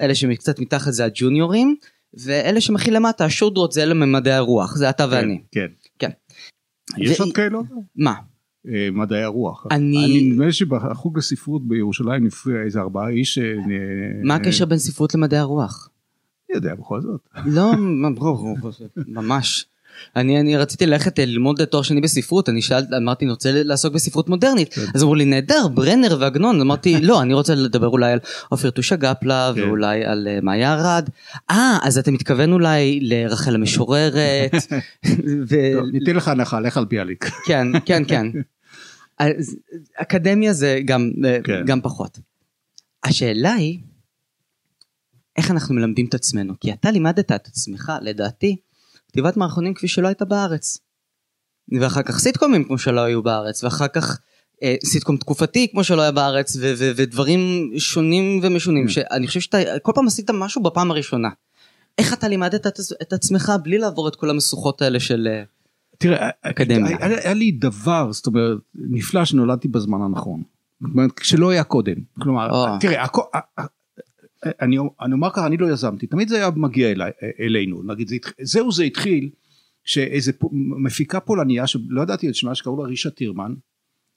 [0.00, 1.76] אלה שקצת מתחת זה הג'וניורים,
[2.14, 5.40] ואלה שמכי למטה, השודרות זה אלה ממדעי הרוח, זה אתה כן, ואני.
[5.52, 5.66] כן.
[5.98, 6.10] כן.
[6.98, 7.58] יש עוד כאלה?
[7.96, 8.14] מה?
[8.68, 9.66] אה, מדעי הרוח.
[9.70, 10.04] אני...
[10.04, 13.38] אני נדמה לי שבחוג לספרות בירושלים נפריע איזה ארבעה איש.
[13.38, 13.54] אה,
[14.22, 15.88] מה הקשר בין ספרות למדעי הרוח?
[16.50, 17.20] אני יודע בכל זאת.
[17.46, 17.72] לא,
[19.06, 19.66] ממש.
[20.16, 23.94] אני, אני רציתי ללכת אה, ללמוד תואר שני בספרות, אני שאלתי, אמרתי, אני רוצה לעסוק
[23.94, 24.74] בספרות מודרנית.
[24.74, 24.80] כן.
[24.94, 26.60] אז אמרו לי, נהדר, ברנר ועגנון.
[26.60, 28.18] אמרתי, לא, אני רוצה לדבר אולי על
[28.48, 29.62] עופר טושה גפלה, כן.
[29.62, 31.08] ואולי על uh, מאיה ארד.
[31.50, 34.54] אה, אז אתה מתכוון אולי לרחל המשוררת.
[35.48, 35.56] ו...
[35.74, 37.30] טוב, ניתן לך הנחה, לך על ביאליק.
[37.46, 38.26] כן, כן, כן.
[39.94, 41.10] אקדמיה זה גם,
[41.44, 41.64] כן.
[41.66, 42.18] גם פחות.
[43.04, 43.80] השאלה היא,
[45.36, 46.54] איך אנחנו מלמדים את עצמנו?
[46.60, 48.56] כי אתה לימדת את עצמך, לדעתי,
[49.08, 50.78] כתיבת מערכונים כפי שלא הייתה בארץ.
[51.80, 54.18] ואחר כך סיטקומים כמו שלא היו בארץ, ואחר כך
[54.62, 58.90] אה, סיטקום תקופתי כמו שלא היה בארץ, ו- ו- ודברים שונים ומשונים, mm.
[58.90, 61.28] שאני חושב שאתה כל פעם עשית משהו בפעם הראשונה.
[61.98, 65.28] איך אתה לימדת את, את עצמך בלי לעבור את כל המשוכות האלה של...
[65.94, 66.96] אה, תראה, אקדמיה.
[67.00, 70.42] היה, היה לי דבר, זאת אומרת, נפלא שנולדתי בזמן הנכון.
[70.80, 71.96] זאת אומרת, כשלא היה קודם.
[72.20, 72.80] כלומר, oh.
[72.80, 73.18] תראה, הכ...
[74.46, 77.04] אני, אני אומר ככה, אני לא יזמתי, תמיד זה היה מגיע אלי,
[77.40, 79.30] אלינו, נגיד, זה, זהו זה התחיל,
[79.84, 80.32] שאיזה
[80.84, 83.54] מפיקה פולניה, שלא ידעתי את שמה, שקראו לה רישה טירמן,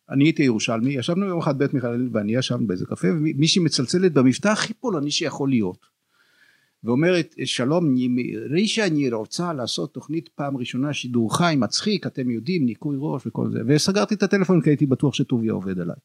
[0.09, 4.47] אני הייתי ירושלמי, ישבנו יום אחד בית מיכאל ואני ישבנו באיזה קפה, ומישהי מצלצלת במבטא
[4.47, 5.96] הכי פולני שיכול להיות.
[6.87, 7.95] ואומרת שלום
[8.49, 13.51] רישה אני רוצה לעשות תוכנית פעם ראשונה שידור חי מצחיק אתם יודעים ניקוי ראש וכל
[13.51, 13.59] זה.
[13.67, 15.95] וסגרתי את הטלפון כי הייתי בטוח שטוביה עובד עליי.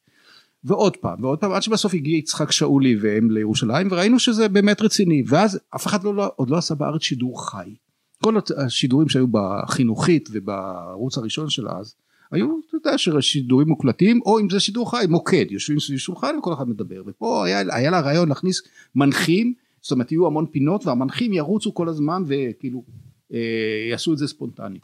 [0.65, 5.23] ועוד פעם ועוד פעם עד שבסוף הגיע יצחק שאולי והם לירושלים וראינו שזה באמת רציני.
[5.27, 7.75] ואז אף אחד לא, לא, עוד לא עשה בארץ שידור חי.
[8.23, 11.95] כל השידורים שהיו בחינוכית ובערוץ הראשון של אז
[12.31, 15.47] היו אתה יודע שידורים מוקלטים או אם זה שידור חי מוקד.
[15.51, 17.03] יושבים סביב שולחן וכל אחד מדבר.
[17.07, 18.63] ופה היה, היה לה רעיון להכניס
[18.95, 22.85] מנחים זאת אומרת יהיו המון פינות והמנחים ירוצו כל הזמן וכאילו
[23.33, 24.79] אה, יעשו את זה ספונטני.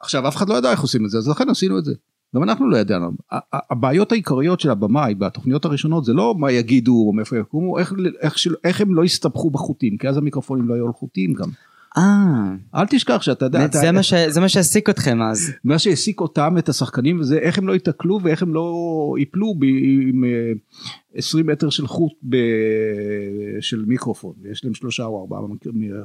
[0.00, 1.94] עכשיו אף אחד לא ידע איך עושים את זה אז לכן עשינו את זה.
[2.36, 3.10] גם אנחנו לא ידענו.
[3.52, 8.34] הבעיות העיקריות של הבמאי בתוכניות הראשונות זה לא מה יגידו או מאיפה יקומו, איך, איך,
[8.64, 11.48] איך הם לא יסתבכו בחוטים, כי אז המיקרופונים לא היו על חוטים גם.
[11.98, 12.54] אה.
[12.74, 13.64] אל תשכח שאתה יודע.
[13.64, 15.52] אתה, זה, מה ש, זה מה שהעסיק אתכם אז.
[15.64, 20.24] מה שהעסיק אותם, את השחקנים, וזה איך הם לא ייתקלו ואיך הם לא ייפלו עם
[21.14, 22.36] 20 אה, מטר של חוט ב,
[23.60, 24.34] של מיקרופון.
[24.50, 25.40] יש להם שלושה או ארבעה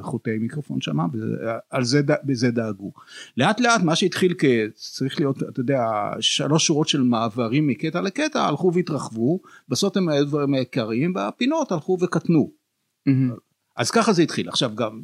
[0.02, 2.92] חוטי מיקרופון שם, ועל זה, בזה דאגו.
[3.38, 5.84] לאט לאט מה שהתחיל כצריך להיות, אתה יודע,
[6.20, 11.98] שלוש שורות של מעברים מקטע לקטע, הלכו והתרחבו, בסוף הם היו דברים עיקריים, והפינות הלכו
[12.02, 12.52] וקטנו.
[13.10, 13.34] Mm-hmm.
[13.76, 14.50] אז ככה זה התחיל.
[14.50, 15.02] עכשיו גם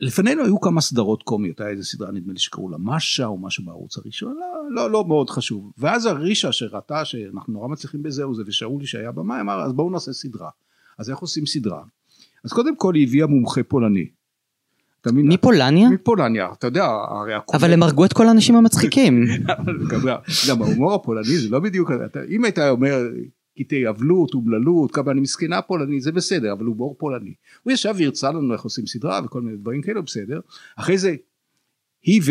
[0.00, 3.64] לפנינו היו כמה סדרות קומיות, היה איזה סדרה נדמה לי שקראו לה משה או משהו
[3.64, 5.72] בערוץ הראשון, לא, לא, לא מאוד חשוב.
[5.78, 10.12] ואז הרישה שראתה שאנחנו נורא מצליחים בזה וזה, ושאולי שהיה במאי אמר אז בואו נעשה
[10.12, 10.50] סדרה.
[10.98, 11.82] אז איך עושים סדרה?
[12.44, 14.08] אז קודם כל היא הביאה מומחה פולני.
[15.06, 15.90] מפולניה?
[15.90, 17.66] מפולניה, אתה יודע, הרי הקומדיה...
[17.66, 19.24] אבל הם הרגו את כל האנשים המצחיקים.
[20.48, 21.90] גם ההומור הפולני זה לא בדיוק,
[22.30, 22.98] אם היית אומר
[23.58, 27.34] קטעי אבלות, אומללות, כמה אני מסכנה פולני, זה בסדר, אבל הוא בור פולני.
[27.62, 30.40] הוא ישב והרצה לנו איך עושים סדרה וכל מיני דברים כאלה, בסדר.
[30.76, 31.14] אחרי זה,
[32.02, 32.22] היא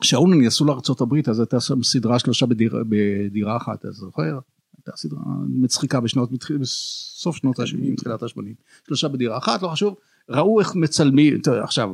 [0.00, 4.38] ושאול נסעו לארצות הברית, אז הייתה שם סדרה שלושה בדירה, בדירה אחת, אתה זוכר?
[4.76, 6.30] הייתה סדרה מצחיקה בשנות,
[6.60, 8.42] בסוף שנות ה-70, תחילת ה-80.
[8.86, 9.94] שלושה בדירה אחת, לא חשוב,
[10.28, 11.90] ראו איך מצלמים, עכשיו,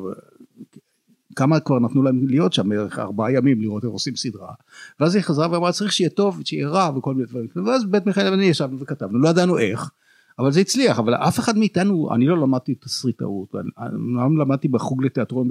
[1.36, 4.52] כמה כבר נתנו להם להיות שם, בערך ארבעה ימים לראות איך עושים סדרה.
[5.00, 7.46] ואז היא חזרה ואמרה צריך שיהיה טוב, שיהיה רע וכל מיני דברים.
[7.66, 9.90] ואז בית מיכאל ואני ישבנו וכתבנו, לא ידענו איך,
[10.38, 15.48] אבל זה הצליח, אבל אף אחד מאיתנו, אני לא למדתי תסריטאות, אני למדתי בחוג לתיאטרון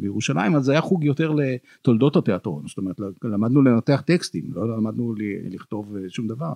[0.00, 5.14] בירושלים, אז זה היה חוג יותר לתולדות התיאטרון, זאת אומרת למדנו לנתח טקסטים, לא למדנו
[5.50, 6.52] לכתוב שום דבר.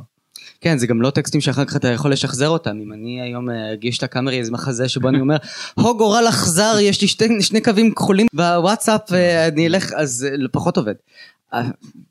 [0.61, 2.79] כן זה גם לא טקסטים שאחר כך אתה יכול לשחזר אותם.
[2.83, 5.37] אם אני היום אגיש את הקאמרי איזה מחזה שבו אני אומר
[5.75, 10.95] הו גורל אכזר יש לי שתי, שני קווים כחולים בוואטסאפ ואני אלך אז פחות עובד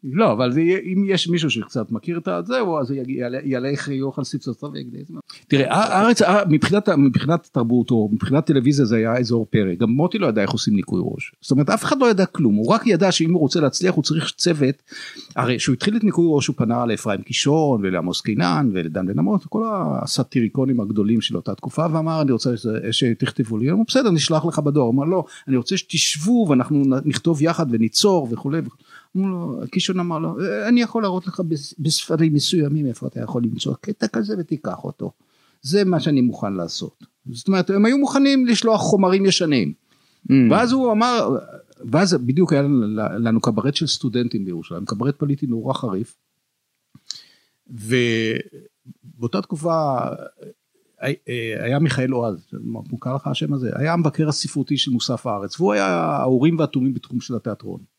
[0.04, 2.93] לא, אבל זה, אם יש מישהו שקצת מכיר את הזהו, אז
[3.43, 4.98] ילך יאכל ספסוסו ויגדי.
[5.48, 10.28] תראה, הארץ, מבחינת, מבחינת תרבות או מבחינת טלוויזיה זה היה אזור פרק, גם מוטי לא
[10.28, 11.32] ידע איך עושים ניקוי ראש.
[11.41, 14.04] זאת אומרת, אף אחד לא ידע כלום, הוא רק ידע שאם הוא רוצה להצליח הוא
[14.04, 14.76] צריך צוות,
[15.36, 19.45] הרי כשהוא התחיל את ניקוי ראש הוא פנה לאפרים קישון ולעמוס קינן ולדן בן אמות,
[19.45, 19.63] כל
[20.02, 22.50] הסאטיריקונים הגדולים של אותה תקופה, ואמר אני רוצה
[22.91, 27.65] שתכתבו לי, בסדר נשלח לך בדואר, הוא אמר לא, אני רוצה שתשבו ואנחנו נכתוב יחד
[27.69, 28.62] וניצור וכולי.
[29.71, 31.41] קישון אמר לו, אני יכול להראות לך
[31.80, 35.12] בספרים מסוימים איפה אתה יכול למצוא קטע כזה ותיקח אותו.
[35.62, 37.04] זה מה שאני מוכן לעשות.
[37.32, 39.73] זאת אומרת, הם היו מוכנים לשלוח חומרים ישנים.
[40.30, 40.34] Mm.
[40.51, 41.38] ואז הוא אמר,
[41.91, 42.62] ואז בדיוק היה
[43.19, 46.15] לנו קברט של סטודנטים בירושלים, קברט פוליטי נורא חריף.
[47.67, 49.97] ובאותה תקופה
[51.60, 55.88] היה מיכאל אוהז, מוכר לך השם הזה, היה המבקר הספרותי של מוסף הארץ, והוא היה
[55.88, 57.94] האורים והתומים בתחום של התיאטרון.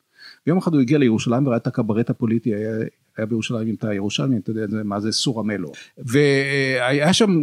[0.46, 2.70] ויום אחד הוא הגיע לירושלים וראה את הקברט הפוליטי, היה,
[3.16, 5.72] היה בירושלים אם אתה ירושלמי, אתה יודע מה זה סורמלו.
[5.98, 7.42] והיה שם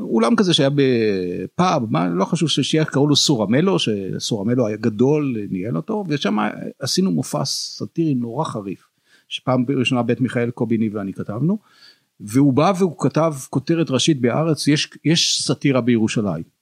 [0.00, 5.76] אולם כזה שהיה בפאב, מה, לא חשוב ששיח קראו לו סורמלו, שסורמלו היה גדול, ניהל
[5.76, 6.36] אותו, ושם
[6.78, 8.88] עשינו מופע סאטירי נורא חריף,
[9.28, 11.58] שפעם ראשונה בית מיכאל קוביני ואני כתבנו,
[12.20, 16.59] והוא בא והוא כתב כותרת ראשית בארץ, יש, יש סאטירה בירושלים.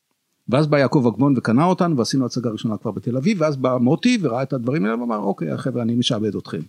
[0.48, 4.18] ואז בא יעקב אגמון וקנה אותנו ועשינו הצגה ראשונה כבר בתל אביב ואז בא מוטי
[4.20, 6.60] וראה את הדברים האלה ואמר אוקיי חבר'ה אני משעבד אתכם.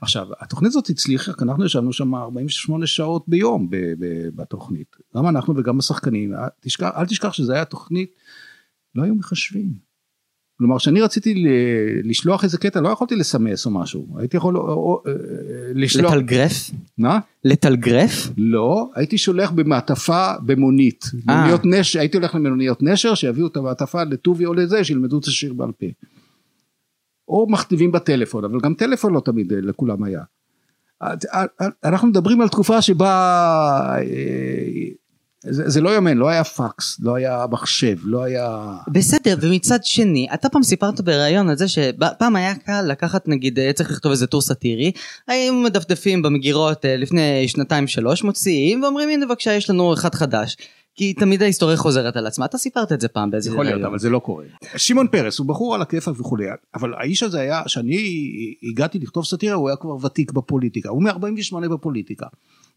[0.00, 3.68] עכשיו התוכנית הזאת הצליחה כי אנחנו ישבנו שם 48 שעות ביום
[4.34, 8.14] בתוכנית גם אנחנו וגם השחקנים תשכח, אל תשכח שזה היה תוכנית
[8.94, 9.89] לא היו מחשבים
[10.60, 11.44] כלומר כשאני רציתי
[12.04, 15.12] לשלוח איזה קטע לא יכולתי לסמס או משהו הייתי יכול או, או, אה,
[15.74, 21.40] לשלוח לתלגרף מה לתלגרף לא הייתי שולח במעטפה במונית אה.
[21.40, 25.52] מוניות נשר הייתי הולך למלוניות נשר שיביאו את המעטפה לטובי או לזה שילמדו את השיר
[25.52, 25.86] בעל פה.
[27.28, 30.22] או מכתיבים בטלפון אבל גם טלפון לא תמיד אה, לכולם היה.
[31.84, 33.96] אנחנו מדברים על תקופה שבה
[35.42, 38.76] זה, זה לא יאמן, לא היה פקס, לא היה מחשב, לא היה...
[38.88, 43.72] בסדר, ומצד שני, אתה פעם סיפרת בריאיון על זה שפעם היה קל לקחת נגיד, אה,
[43.72, 44.92] צריך לכתוב איזה טור סאטירי,
[45.28, 50.56] היינו מדפדפים במגירות אה, לפני שנתיים שלוש, מוציאים ואומרים הנה בבקשה יש לנו אחד חדש.
[51.00, 53.98] כי תמיד ההיסטוריה חוזרת על עצמה, אתה סיפרת את זה פעם באיזה יכול להיות, אבל
[53.98, 54.44] זה לא קורה.
[54.76, 57.96] שמעון פרס הוא בחור על הכיפאק וכולי, אבל האיש הזה היה, כשאני
[58.70, 62.26] הגעתי לכתוב סאטירה הוא היה כבר ותיק בפוליטיקה, הוא מ-48 בפוליטיקה.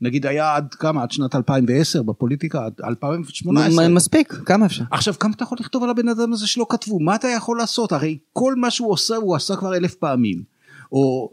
[0.01, 1.03] נגיד היה עד כמה?
[1.03, 2.65] עד שנת 2010 בפוליטיקה?
[2.65, 4.83] עד 2018 מספיק כמה אפשר?
[4.91, 6.99] עכשיו כמה אתה יכול לכתוב על הבן אדם הזה שלא כתבו?
[6.99, 7.91] מה אתה יכול לעשות?
[7.91, 10.43] הרי כל מה שהוא עושה הוא עשה כבר אלף פעמים.
[10.91, 11.31] או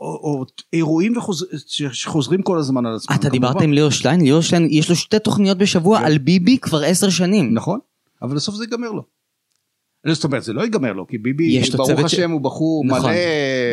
[0.00, 1.46] או, או אירועים וחוז...
[1.92, 3.16] שחוזרים כל הזמן על עצמם.
[3.16, 4.20] אתה דיברת עם ליאור שטיין?
[4.20, 6.04] ליאור שטיין יש לו שתי תוכניות בשבוע כן.
[6.04, 7.54] על ביבי כבר עשר שנים.
[7.54, 7.78] נכון,
[8.22, 9.02] אבל בסוף זה ייגמר לו.
[10.06, 13.10] זאת אומרת זה לא ייגמר לו כי ביבי ברוך השם הוא בחור נכון,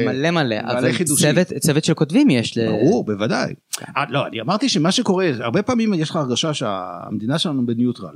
[0.06, 3.54] מלא מלא מלא אבל צוות, צוות של כותבים יש ברור בוודאי
[3.98, 8.16] אה, לא אני אמרתי שמה שקורה הרבה פעמים יש לך הרגשה שהמדינה שלנו ב neutral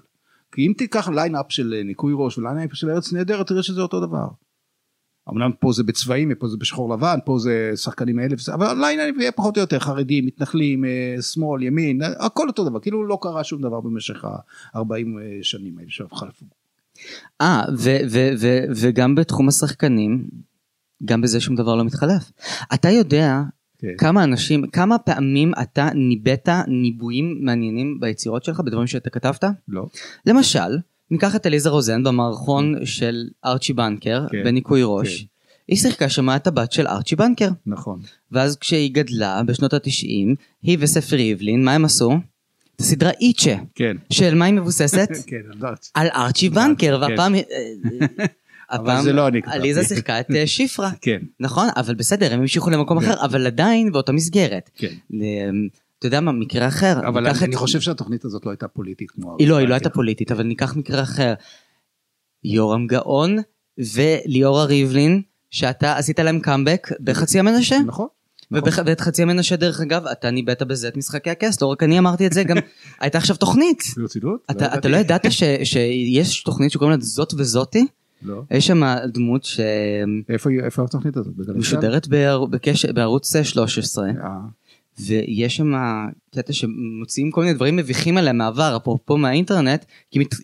[0.52, 4.00] כי אם תיקח lineup של ניקוי ראש ו lineup של ארץ נהדרת תראה שזה אותו
[4.00, 4.28] דבר.
[5.30, 9.32] אמנם פה זה בצבעים פה זה בשחור לבן פה זה שחקנים האלה אבל lineup יהיה
[9.32, 13.62] פחות או יותר חרדים מתנחלים אה, שמאל ימין הכל אותו דבר כאילו לא קרה שום
[13.62, 16.46] דבר במשך ה-40 אה, שנים האלה שחלפו.
[17.42, 17.64] אה,
[18.76, 20.28] וגם בתחום השחקנים,
[21.06, 22.32] גם בזה שום דבר לא מתחלף.
[22.74, 23.42] אתה יודע
[23.80, 23.88] כן.
[23.98, 29.44] כמה אנשים, כמה פעמים אתה ניבאת ניבויים מעניינים ביצירות שלך, בדברים שאתה כתבת?
[29.68, 29.86] לא.
[30.26, 30.78] למשל,
[31.12, 32.86] ניקח את עליזה רוזן במערכון כן.
[32.86, 34.44] של ארצ'י בנקר, כן.
[34.44, 35.22] בניקוי ראש.
[35.22, 35.26] כן.
[35.68, 37.50] היא שיחקה שם את הבת של ארצ'י בנקר.
[37.66, 38.00] נכון.
[38.32, 42.20] ואז כשהיא גדלה בשנות התשעים, היא וספר ריבלין, מה הם עשו?
[42.82, 43.56] סדרה איצ'ה.
[43.76, 43.98] כן.
[44.10, 45.10] של מה היא מבוססת?
[45.28, 45.90] כן, יודעת.
[45.94, 47.12] על ארצ'י בנקר, כן.
[47.12, 47.36] והפעם...
[47.36, 47.42] אה,
[48.72, 49.58] אבל זה לא אני כתבתי.
[49.58, 50.92] עליזה שיחקה את אה, שיפרה.
[51.02, 51.20] כן.
[51.40, 53.06] נכון, אבל בסדר, הם המשיכו למקום כן.
[53.06, 54.70] אחר, אבל עדיין באותה מסגרת.
[54.76, 54.94] כן.
[56.00, 57.08] אתה יודע מה, מקרה אחר.
[57.08, 59.36] אבל אני חושב שהתוכנית הזאת לא הייתה פוליטית כמו...
[59.40, 61.34] היא לא, היא לא הייתה פוליטית, אבל ניקח מקרה אחר.
[62.44, 63.38] יורם גאון
[63.96, 67.80] וליאורה ריבלין, שאתה עשית להם קאמבק בחצי המנשה.
[67.86, 68.08] נכון.
[68.52, 68.84] נכון.
[68.86, 72.28] ואת חצי המנשה דרך אגב אתה ניבאת בזה את משחקי הכס לא רק אני אמרתי
[72.28, 72.58] את זה גם
[73.02, 73.84] הייתה עכשיו תוכנית.
[73.98, 74.46] ברצינות?
[74.52, 75.26] אתה לא אתה לא ידעת
[75.64, 77.88] שיש תוכנית שקוראים לה זאת וזאתי?
[78.22, 78.42] לא.
[78.52, 79.60] יש שם דמות ש...
[80.30, 81.34] איפה איפה התוכנית הזאת?
[81.56, 82.08] משודרת
[82.94, 84.10] בערוץ 13.
[85.06, 85.74] ויש שם
[86.36, 90.36] קטע שמוציאים כל מיני דברים מביכים עליה מהעבר, אפרופו מהאינטרנט, כי מת,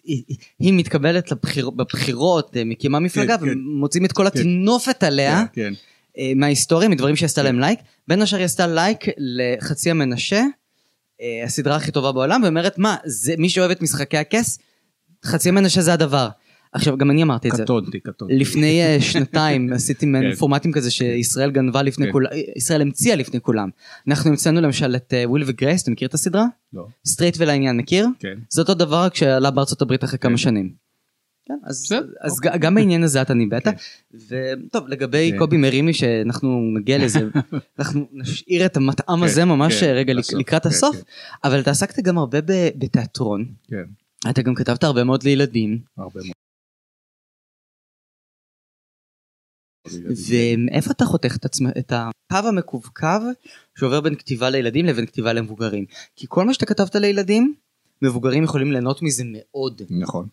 [0.59, 3.51] היא מתקבלת לבחיר, בבחירות, אה, מקימה מפלגה, כן, כן.
[3.51, 4.27] ומוצאים את כל כן.
[4.27, 5.73] הטינופת עליה כן, כן.
[6.17, 7.45] אה, מההיסטוריה, מדברים שעשתה כן.
[7.45, 7.79] להם לייק.
[8.07, 10.43] בין השאר היא עשתה לייק לחצי המנשה,
[11.21, 14.59] אה, הסדרה הכי טובה בעולם, ואומרת, מה, זה, מי שאוהב את משחקי הכס,
[15.25, 16.29] חצי המנשה זה הדבר.
[16.75, 17.63] עכשיו, גם אני אמרתי את זה.
[17.63, 18.35] קטונתי, קטונתי.
[18.35, 20.35] לפני אה, שנתיים עשיתי מעין כן.
[20.35, 22.11] פורמטים כזה שישראל גנבה לפני כן.
[22.11, 23.69] כולם, ישראל המציאה לפני כולם.
[24.07, 26.45] אנחנו המצאנו למשל את אה, וויל וגרייס, אתה מכיר את הסדרה?
[26.73, 28.07] לא, סטרייט ולעניין, מכיר?
[28.19, 28.33] כן.
[28.49, 30.38] זה אותו דבר רק שעלה בארצות הברית אחרי כמה כן.
[30.38, 30.85] שנים.
[31.47, 31.93] כן, אז,
[32.31, 32.59] אוקיי.
[32.59, 33.63] גם בעניין הזה אתה ניבאת.
[33.63, 33.71] כן.
[34.29, 35.31] וטוב, לגבי.
[35.38, 37.19] קובי מרימי, שאנחנו נגיע לזה,
[37.79, 40.95] אנחנו נשאיר את המטעם הזה ממש אה, רגע בסוף, לקראת הסוף.
[41.43, 42.39] אבל אתה עסקת גם הרבה
[42.77, 43.45] בתיאטרון,
[44.29, 46.44] אתה גם כתבת הרבה מאוד לילדים, הרבה מאוד.
[49.87, 53.07] ואיפה אתה חותך את עצמך, את הקו המקווקו
[53.79, 55.85] שעובר בין כתיבה לילדים לבין כתיבה למבוגרים?
[56.15, 57.53] כי כל מה שאתה כתבת לילדים,
[58.01, 59.81] מבוגרים יכולים ליהנות מזה מאוד.
[59.89, 60.27] נכון.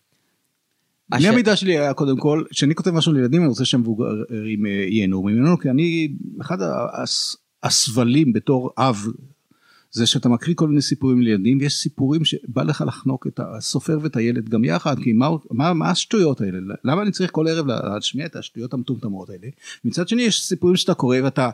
[1.09, 5.23] בני המידה שלי היה קודם כל, כשאני כותב משהו לילדים אני רוצה שהמבוגרים אה, ייהנו
[5.23, 6.57] ממנו, כי אני, אחד
[7.03, 9.05] הס- הסבלים בתור אב,
[9.93, 14.15] זה שאתה מקריא כל מיני סיפורים לילדים, ויש סיפורים שבא לך לחנוק את הסופר ואת
[14.15, 16.57] הילד גם יחד, כי מה, מה, מה השטויות האלה?
[16.83, 19.47] למה אני צריך כל ערב להשמיע את השטויות המטומטמות האלה?
[19.85, 21.49] מצד שני יש סיפורים שאתה קורא ואתה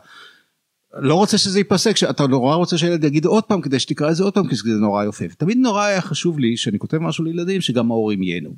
[0.94, 4.24] לא רוצה שזה ייפסק, שאתה נורא רוצה שהילד יגיד עוד פעם כדי שתקרא את זה
[4.24, 5.24] עוד פעם, כי זה נורא יפה.
[5.38, 8.50] תמיד נורא היה חשוב לי שאני כותב משהו לילדים שגם ההורים ייהנו.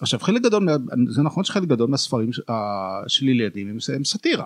[0.00, 0.68] עכשיו חלק גדול,
[1.08, 2.30] זה נכון שחלק גדול מהספרים
[3.06, 4.44] שלי לילדים הם סאטירה.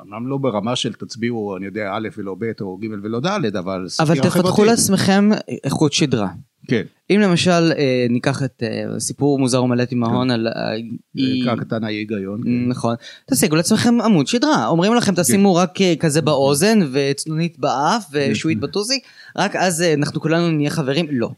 [0.00, 3.86] אמנם לא ברמה של תצביעו אני יודע א' ולא ב' או ג' ולא ד' אבל
[4.00, 4.64] אבל תפתחו.
[4.64, 5.30] לעצמכם
[5.64, 6.28] איכות שדרה.
[6.68, 10.48] כן, אם למשל אה, ניקח את אה, סיפור מוזר ומלט עם ההון על...
[10.48, 10.72] אה,
[11.14, 12.40] היא- קרא קטן היה היגיון.
[12.44, 12.68] כן.
[12.68, 12.94] נכון.
[13.30, 14.66] תשיגו לעצמכם עמוד שדרה.
[14.66, 18.98] אומרים לכם תשימו רק אה, כזה באוזן וצנונית באף ושועית בטוזי,
[19.36, 21.06] רק אז אה, אנחנו כולנו נהיה חברים.
[21.10, 21.30] לא.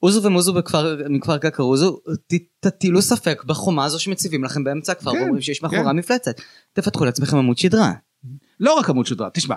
[0.00, 1.98] עוזו ומוזו בכפר- מכפר קקרוזו,
[2.60, 5.96] תטילו ספק בחומה הזו שמציבים לכם באמצע הכפר כן, ואומרים שיש מאחורה כן.
[5.96, 6.40] מפלצת.
[6.72, 7.92] תפתחו לעצמכם עמוד שדרה.
[8.62, 9.56] לא רק עמוד שדרה, תשמע,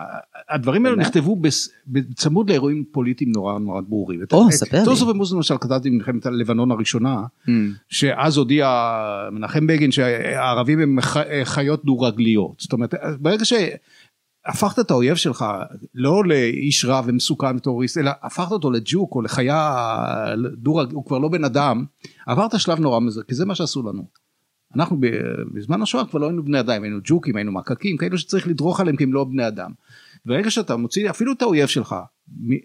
[0.50, 0.98] הדברים האלה?
[0.98, 1.42] נכתבו
[1.88, 4.20] בצמוד לאירועים פוליטיים נורא נורא ברורים.
[4.34, 4.86] או, ספר לי.
[4.86, 7.24] טוסו ומוזו למשל כתבתי במלחמת הלבנון הראשונה,
[7.90, 8.92] שאז הודיע
[9.32, 10.98] מנחם בגין שהערבים הם
[11.44, 12.60] חיות דו-רגליות.
[12.60, 15.46] זאת אומרת, ברגע שהפכת את האויב שלך
[15.96, 19.76] לא לאיש רע ומסוכן וטרוריסט, אלא הפכת אותו לג'וק או לחיה
[20.58, 21.86] דו-רגלית, הוא כבר לא בן אדם,
[22.28, 24.25] עברת שלב נורא מזה, כי זה מה שעשו לנו.
[24.76, 24.98] אנחנו
[25.54, 28.96] בזמן השואה כבר לא היינו בני אדם, היינו ג'וקים, היינו מקקים, כאלו שצריך לדרוך עליהם
[28.96, 29.72] כי הם לא בני אדם.
[30.26, 31.96] ברגע שאתה מוציא אפילו את האויב שלך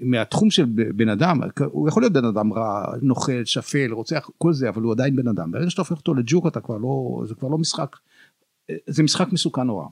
[0.02, 4.68] מהתחום של בן אדם, הוא יכול להיות בן אדם רע, נוכל, שפל, רוצח, כל זה,
[4.68, 5.50] אבל הוא עדיין בן אדם.
[5.50, 7.96] ברגע שאתה הופך אותו לג'וק אתה כבר לא, זה כבר לא משחק,
[8.86, 9.84] זה משחק מסוכן נורא.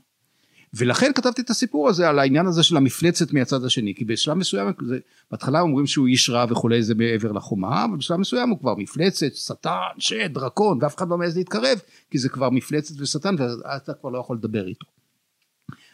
[0.75, 4.73] ולכן כתבתי את הסיפור הזה על העניין הזה של המפלצת מהצד השני, כי בשלב מסוים,
[4.87, 4.99] זה,
[5.31, 9.35] בהתחלה אומרים שהוא איש רע וכולי, זה מעבר לחומה, אבל בשלב מסוים הוא כבר מפלצת,
[9.35, 11.79] שטן, שד, דרקון, ואף אחד לא מעז להתקרב,
[12.11, 14.87] כי זה כבר מפלצת ושטן, ואתה כבר לא יכול לדבר איתו.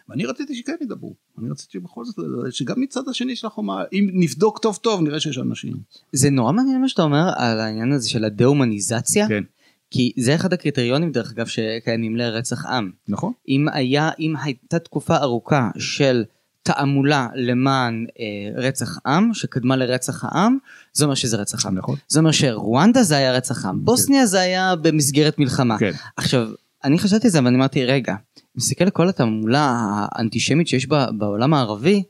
[0.09, 2.17] ואני רציתי שכן ידברו, אני רציתי שבכל זאת,
[2.51, 5.77] שגם מצד השני של החומה, אם נבדוק טוב טוב, נראה שיש אנשים.
[6.13, 9.45] זה נורא מעניין מה שאתה אומר על העניין הזה של הדה-הומניזציה, כן,
[9.95, 12.91] כי זה אחד הקריטריונים דרך אגב שקיימים לרצח עם.
[13.09, 13.33] נכון?
[13.49, 16.25] אם היה, אם הייתה תקופה ארוכה של
[16.63, 18.25] תעמולה למען אה,
[18.63, 20.59] רצח עם, שקדמה לרצח העם,
[20.93, 21.75] זה אומר שזה רצח עם.
[21.79, 21.97] נכון.
[22.09, 25.79] זה אומר שרואנדה זה היה רצח עם, בוסניה זה היה במסגרת מלחמה.
[25.79, 25.91] כן.
[26.17, 26.49] עכשיו,
[26.85, 28.15] אני חשבתי על זה ואני אמרתי, רגע,
[28.57, 29.77] מסתכל על כל התעמולה
[30.13, 32.03] האנטישמית שיש בה, בעולם הערבי,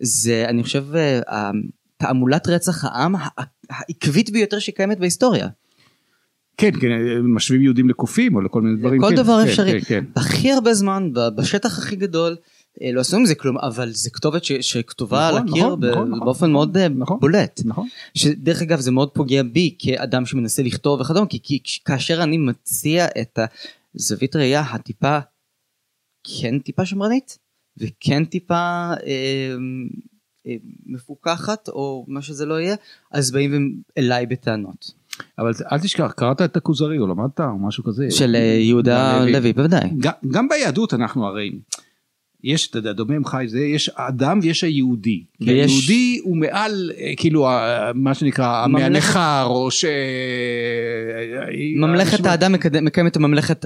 [0.00, 1.50] זה, אני חושב, אה,
[1.96, 5.48] תעמולת רצח העם הע- העקבית ביותר שקיימת בהיסטוריה.
[6.56, 6.88] כן, כן,
[7.34, 9.00] משווים יהודים לקופים או לכל מיני דברים.
[9.00, 9.80] כל כן, דבר כן, אפשרי.
[9.80, 10.04] כן, כן.
[10.20, 12.36] הכי הרבה זמן, בשטח הכי גדול,
[12.82, 15.80] אה, לא עשו עם זה כלום, אבל זה כתובת ש- שכתובה על נכון, הקיר נכון,
[15.80, 16.20] ב- נכון, נכון.
[16.24, 17.20] באופן מאוד אה, נכון.
[17.20, 17.60] בולט.
[17.64, 17.88] נכון.
[18.14, 23.06] שדרך אגב זה מאוד פוגע בי כאדם שמנסה לכתוב וכדומה, כי, כי כאשר אני מציע
[23.20, 23.38] את
[23.94, 25.18] הזווית ראייה הטיפה,
[26.40, 27.38] כן טיפה שמרנית,
[27.78, 29.54] וכן טיפה אה,
[30.86, 32.74] מפוקחת, או מה שזה לא יהיה,
[33.12, 34.99] אז באים אליי בטענות.
[35.38, 38.10] אבל אל תשכח, קראת את הכוזרי או למדת או משהו כזה.
[38.10, 39.52] של אה, יהודה לוי.
[39.52, 39.90] בוודאי.
[39.98, 41.50] גם, גם ביהדות אנחנו הרי,
[42.44, 45.24] יש, אתה יודע, דומם חי זה, יש האדם ויש היהודי.
[45.40, 47.48] ויש- היהודי הוא מעל, אה, כאילו,
[47.94, 49.84] מה שנקרא, ממלכת- המהנכר, או ש...
[51.76, 52.52] ממלכת אנשים- האדם
[52.82, 53.64] מקיימת ממלכת,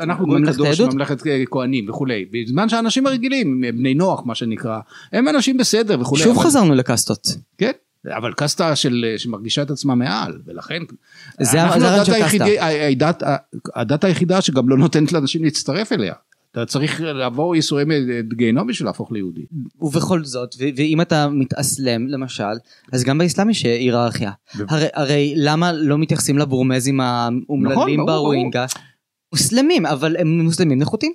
[0.00, 0.80] אנחנו ממלכת קדוש.
[0.80, 1.16] ממלכת
[1.50, 2.24] כהנים וכולי.
[2.32, 4.78] בזמן שהאנשים הרגילים, בני נוח מה שנקרא,
[5.12, 6.22] הם אנשים בסדר וכולי.
[6.22, 7.28] שוב אבל- חזרנו לקסטות.
[7.58, 7.70] כן,
[8.08, 10.82] אבל קסטה של, שמרגישה את עצמה מעל, ולכן...
[11.40, 12.44] זה הדת קסטה.
[12.90, 13.22] הדת-
[13.74, 16.14] הדת היחידה שגם לא נותנת לאנשים להצטרף אליה.
[16.52, 17.84] אתה צריך לעבור ייסורי
[18.36, 19.44] גיהנום בשביל להפוך ליהודי.
[19.80, 22.44] ובכל זאת, ו- ואם אתה מתאסלם למשל,
[22.92, 24.30] אז גם באסלאם יש היררכיה.
[24.56, 28.66] ו- הרי, הרי למה לא מתייחסים לבורמזים האומללים נכון, ברור, ברוינגה?
[29.32, 31.12] מוסלמים, אבל הם מוסלמים נחותים.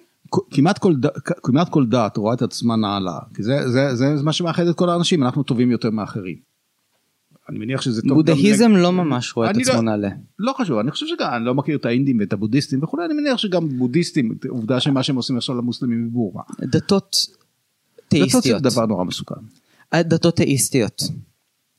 [0.52, 1.06] כמעט כל, ד...
[1.44, 4.76] כמעט כל דת רואה את עצמה נעלה, כי זה, זה, זה, זה מה שמאחד את
[4.76, 6.36] כל האנשים, אנחנו טובים יותר מאחרים.
[7.50, 8.72] אני מניח שזה טוב בודהיזם.
[8.72, 10.10] לא ממש רואה את עצמו לא- נעלה.
[10.40, 13.38] לא חשוב, אני חושב שגם, אני לא מכיר את האינדים ואת הבודהיסטים וכולי, אני מניח
[13.38, 16.42] שגם בודהיסטים, עובדה שמה שהם עושים עכשיו למוסלמים בבורמה.
[16.62, 18.62] דתות דתות זה תאיסטיות.
[18.62, 19.36] דבר נורא מסוכן.
[19.96, 21.02] דתות תאיסטיות.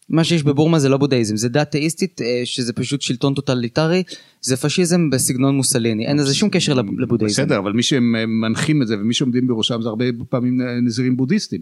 [0.08, 4.02] מה שיש בבורמה זה לא בודהיזם, זה דת תאיסטית אה, שזה פשוט שלטון טוטליטרי,
[4.40, 7.42] זה פשיזם בסגנון מוסליני, אין לזה שום קשר לב- לבודהיזם.
[7.42, 11.60] בסדר, אבל מי שמנחים את זה ומי שעומדים בראשם זה הרבה פעמים נזירים בודהיסטים.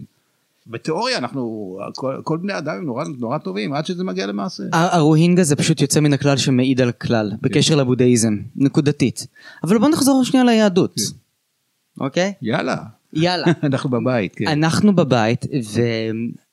[0.67, 4.63] בתיאוריה אנחנו, כל, כל בני אדם הם נורא, נורא טובים עד שזה מגיע למעשה.
[4.71, 9.27] הרוהינגה זה פשוט יוצא מן הכלל שמעיד על כלל, בקשר לבודהיזם, נקודתית.
[9.63, 10.95] אבל בוא נחזור שנייה ליהדות.
[11.99, 12.33] אוקיי?
[12.41, 12.75] יאללה,
[13.13, 13.45] יאללה.
[13.63, 14.47] אנחנו בבית, כן.
[14.47, 15.45] אנחנו בבית,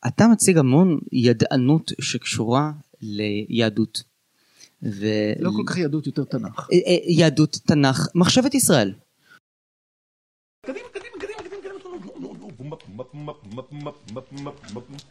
[0.03, 4.03] ואתה מציג המון ידענות שקשורה ליהדות.
[4.83, 5.07] ו...
[5.40, 6.68] לא כל כך יהדות יותר תנ"ך.
[6.72, 8.92] אה, אה, יהדות, תנ"ך, מחשבת ישראל.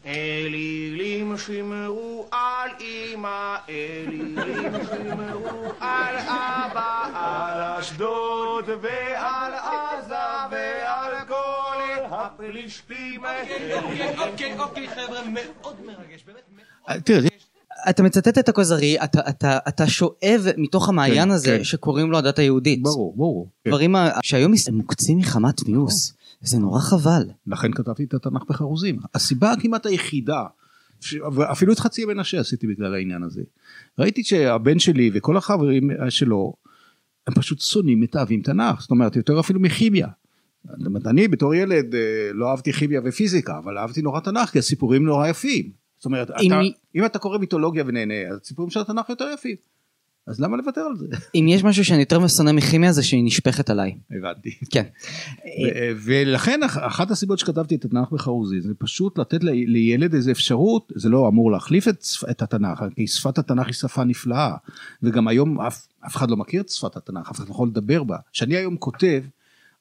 [0.06, 4.36] אלילים שמרו על אמא, אלילים
[4.92, 10.16] שמרו על אבא, על אשדוד ועל עזה
[10.52, 11.82] ועל כל
[12.16, 13.22] הפלישתים.
[14.18, 16.42] אוקיי, אוקיי, חבר'ה, מאוד מרגש, באמת.
[16.90, 17.28] אה, תראה,
[17.90, 21.64] אתה מצטט את הכוזרי, אתה, אתה, אתה שואב מתוך המעיין כן, הזה כן.
[21.64, 22.82] שקוראים לו הדת היהודית.
[22.84, 23.48] ברור, ברור.
[23.64, 23.70] כן.
[23.70, 26.14] דברים ה- שהיום הם מוקצים מחמת מיאוס.
[26.42, 27.24] זה נורא חבל.
[27.48, 29.00] לכן כתבתי את התנ"ך בחרוזים.
[29.16, 30.44] הסיבה הכמעט היחידה,
[31.00, 33.42] ש- ואפילו את חצי מנשה עשיתי בגלל העניין הזה.
[34.00, 36.54] ראיתי שהבן שלי וכל החברים שלו,
[37.28, 40.08] הם פשוט שונאים מתעבים תנ"ך, זאת אומרת יותר אפילו מכימיה.
[41.06, 45.28] אני בתור ילד אה, לא אהבתי כימיה ופיזיקה, אבל אהבתי נורא תנ"ך כי הסיפורים נורא
[45.28, 45.72] יפים.
[45.98, 46.60] זאת אומרת, אם אתה,
[46.96, 49.56] אם אתה קורא מיתולוגיה ונהנה, אז הסיפורים של התנ"ך יותר יפים.
[50.32, 51.08] אז למה לוותר על זה?
[51.36, 53.96] אם יש משהו שאני יותר שונא מכימיה זה שהיא נשפכת עליי.
[54.12, 54.58] הבנתי.
[54.72, 54.84] כן.
[56.04, 61.10] ולכן אח- אחת הסיבות שכתבתי את התנ"ך בחרוזי זה פשוט לתת לילד איזה אפשרות זה
[61.10, 64.54] לא אמור להחליף את, את התנ"ך כי שפת התנ"ך היא שפה נפלאה
[65.04, 68.04] וגם היום אף, אף אחד לא מכיר את שפת התנ"ך אף אחד לא יכול לדבר
[68.04, 68.18] בה.
[68.34, 69.24] כשאני היום כותב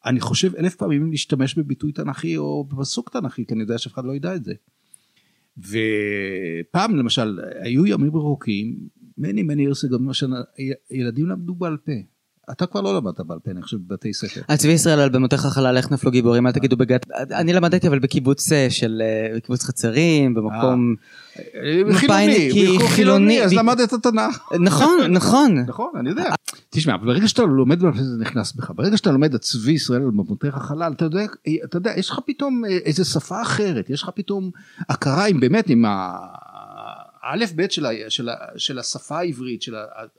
[0.06, 4.04] אני חושב אלף פעמים להשתמש בביטוי תנ"כי או בפסוק תנ"כי כי אני יודע שאף אחד
[4.04, 4.52] לא ידע את זה.
[5.58, 8.76] ופעם למשל היו ימים רחוקים
[9.20, 11.92] מני מני ירסה גם מה שילדים למדו בעל פה.
[12.52, 14.40] אתה כבר לא למדת בעל פה אני חושב בבתי ספר.
[14.48, 17.98] על צבי ישראל על במותיך חלל איך נפלו גיבורים אל תגידו בגת אני למדתי אבל
[17.98, 20.94] בקיבוץ אה, של אה, בקיבוץ חצרים במקום
[21.36, 24.52] חילוני, מפא"יניקי, חילוני, אז למדת תנ"ך.
[24.60, 26.30] נכון נכון נכון, אני יודע.
[26.70, 30.02] תשמע, ברגע שאתה לומד בעל פה זה נכנס בך, ברגע שאתה לומד את צבי ישראל
[30.02, 31.24] על במותיך חלל, אתה יודע,
[31.64, 34.50] אתה יודע, יש לך פתאום אה, איזה שפה אחרת, יש לך פתאום
[34.88, 35.84] הכרה עם באמת, עם
[37.22, 39.74] האלף בית של, ה- של, ה- של השפה העברית, של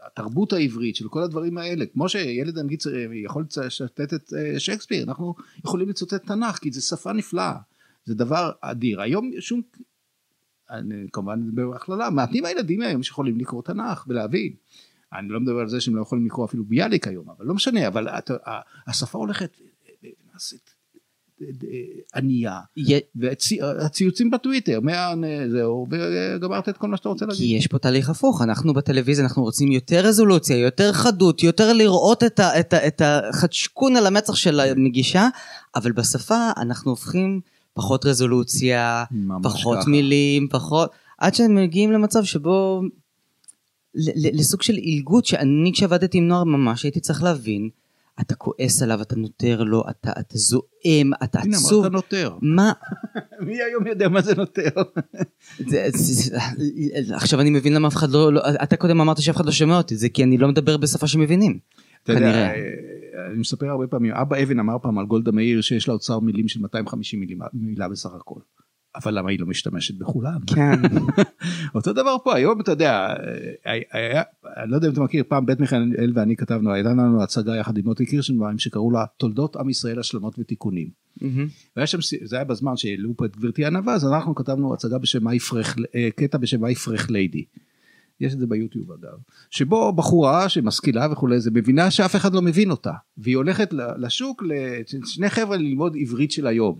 [0.05, 5.03] התרבות העברית, של כל הדברים האלה, כמו שילד אנגלית צריך- יכול לצטט את אה, שייקספיר,
[5.03, 7.53] אנחנו יכולים לצטט תנ"ך, כי זו שפה נפלאה,
[8.05, 9.01] זה דבר אדיר.
[9.01, 9.61] היום שום,
[10.69, 14.53] אני כמובן בהכללה, מעטים הילדים היום שיכולים לקרוא תנ"ך ולהבין.
[15.13, 17.87] אני לא מדבר על זה שהם לא יכולים לקרוא אפילו ביאליק היום, אבל לא משנה,
[17.87, 18.07] אבל
[18.87, 19.57] השפה הולכת
[20.03, 20.09] אה,
[22.15, 22.59] ענייה,
[23.15, 25.13] והציוצים בטוויטר, מה,
[25.51, 27.57] זהו, וגמרת את כל מה שאתה רוצה כי להגיד.
[27.57, 32.39] יש פה תהליך הפוך אנחנו בטלוויזיה אנחנו רוצים יותר רזולוציה יותר חדות יותר לראות את,
[32.39, 35.27] ה, את, ה, את החדשקון על המצח של המגישה
[35.75, 37.41] אבל בשפה אנחנו הופכים
[37.73, 39.03] פחות רזולוציה
[39.43, 39.89] פחות ככה.
[39.89, 42.81] מילים פחות עד שהם מגיעים למצב שבו
[44.15, 47.69] לסוג של עילגות שאני כשעבדתי עם נוער ממש הייתי צריך להבין
[48.21, 52.35] אתה כועס עליו אתה נותר לו אתה, אתה זועם אתה הנה עצוב אמרת נותר.
[52.41, 52.71] מה
[53.47, 54.69] מי היום יודע מה זה נותר?
[55.69, 56.37] זה, זה,
[57.15, 59.77] עכשיו אני מבין למה אף אחד לא, לא אתה קודם אמרת שאף אחד לא שומע
[59.77, 61.59] אותי זה כי אני לא מדבר בשפה שמבינים.
[62.03, 62.47] אתה יודע, כנראה.
[62.49, 62.55] אה,
[63.31, 66.47] אני מספר הרבה פעמים, אבא אבן אמר פעם על גולדה מאיר שיש לה אוצר מילים
[66.47, 68.39] של 250 מילים- מילה בסך הכל.
[68.95, 70.37] אבל למה היא לא משתמשת בכולן?
[70.47, 70.81] כן.
[71.75, 73.07] אותו דבר פה היום אתה יודע
[73.65, 74.23] אה, היה,
[74.57, 77.77] אני לא יודע אם אתה מכיר פעם בית מיכאל ואני כתבנו הייתה לנו הצגה יחד
[77.77, 80.89] עם מוטי קירשנבאום שקראו לה תולדות עם ישראל השלמות ותיקונים.
[81.75, 85.23] והיה שם זה היה בזמן שהעלו פה את גברתי ענווה אז אנחנו כתבנו הצגה בשם
[85.23, 87.45] "מהי פרח אה, קטע בשם מהי פרח ליידי.
[88.19, 89.17] יש את זה ביוטיוב אגב
[89.49, 95.29] שבו בחורה שמשכילה וכולי זה מבינה שאף אחד לא מבין אותה והיא הולכת לשוק לשני
[95.29, 96.79] חבר'ה ללמוד עברית של היום.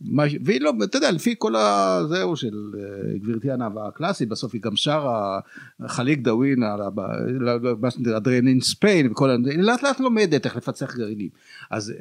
[0.00, 4.62] מה, והיא לא, אתה יודע, לפי כל הזהו של אה, גברתי הנאווה הקלאסית, בסוף היא
[4.62, 5.40] גם שרה
[5.86, 9.34] חליק דאווין, על ה- ב- מה שנקרא אדרנין ספיין, וכל ה...
[9.46, 11.28] היא לאט לאט לומדת איך לפצח גרעינים.
[11.70, 11.96] אז אה,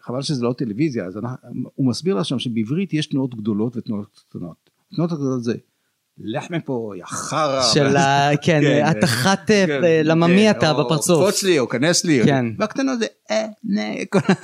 [0.00, 1.36] חבל שזה לא טלוויזיה, אז אנחנו,
[1.74, 4.70] הוא מסביר לה שם שבעברית יש תנועות גדולות ותנועות קטנות.
[4.94, 5.54] תנועות הגדולות זה
[6.18, 7.62] לך מפה, יא חרא.
[7.62, 8.30] של ה...
[8.42, 11.22] כן, כן, התחת כן, אה, לממי כן, אתה או בפרצוף.
[11.22, 12.20] קפוץ לי או כנס לי.
[12.24, 12.46] כן.
[12.58, 14.34] והקטנות זה אה, נה, כל כן,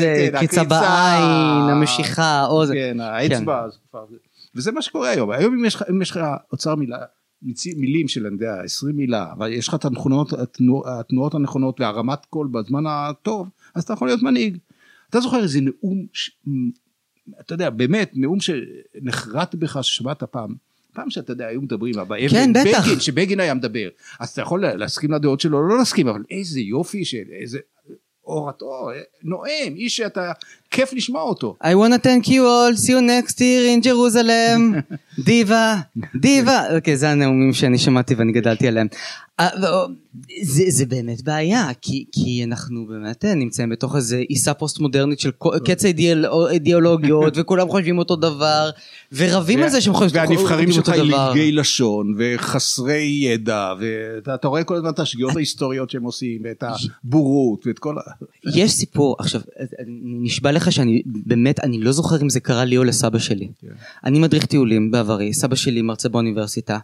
[0.00, 0.64] זה קיצה הקריצה.
[0.64, 2.74] בעין, המשיכה, או זה.
[2.74, 3.66] כן, האצבע.
[4.54, 5.30] וזה מה שקורה היום.
[5.30, 6.16] היום אם יש לך- יש
[6.52, 6.98] אוצר מילה,
[7.76, 12.48] מילים של, אני יודע, 20 מילה, ויש לך את התכונות, התנוע- התנועות הנכונות והרמת קול
[12.52, 14.56] בזמן הטוב, אז אתה יכול להיות מנהיג.
[15.10, 16.30] אתה זוכר איזה נאום, ש-
[17.40, 20.69] אתה יודע, באמת, נאום שנחרט בך, ששמעת פעם.
[20.92, 22.86] פעם שאתה יודע, היו מדברים, אבל כן, בטח.
[22.86, 23.88] בגין, שבגין היה מדבר,
[24.20, 27.58] אז אתה יכול להסכים לדעות שלו, לא להסכים, אבל איזה יופי של איזה
[28.24, 28.90] אורתו,
[29.22, 30.32] נואם, איש שאתה,
[30.70, 31.56] כיף לשמוע אותו.
[31.62, 34.60] I wanna thank you all, see you next year in Jerusalem,
[35.26, 35.76] דיבה,
[36.20, 36.76] דיבה.
[36.76, 38.86] אוקיי, זה הנאומים שאני שמעתי ואני גדלתי עליהם.
[39.40, 39.48] אה,
[40.42, 45.20] זה, זה באמת בעיה, כי, כי אנחנו באמת אה, נמצאים בתוך איזו עיסה פוסט מודרנית
[45.20, 45.30] של
[45.64, 48.70] קץ אידיאל, אידיאולוגיות, וכולם חושבים אותו דבר,
[49.12, 51.32] ורבים על זה שהם חושבים והנבחרים חושבים שלך אותו דבר.
[51.34, 56.64] עילגי לשון וחסרי ידע ואתה אתה רואה כל הזמן את השגיאות ההיסטוריות שהם עושים ואת
[57.04, 58.00] הבורות ואת כל ה...
[58.54, 59.40] יש סיפור, עכשיו,
[59.78, 63.48] אני נשבע לך שאני, באמת, אני לא זוכר אם זה קרה לי או לסבא שלי.
[63.60, 63.68] כן.
[64.04, 66.78] אני מדריך טיולים בעברי, סבא שלי מרצה באוניברסיטה,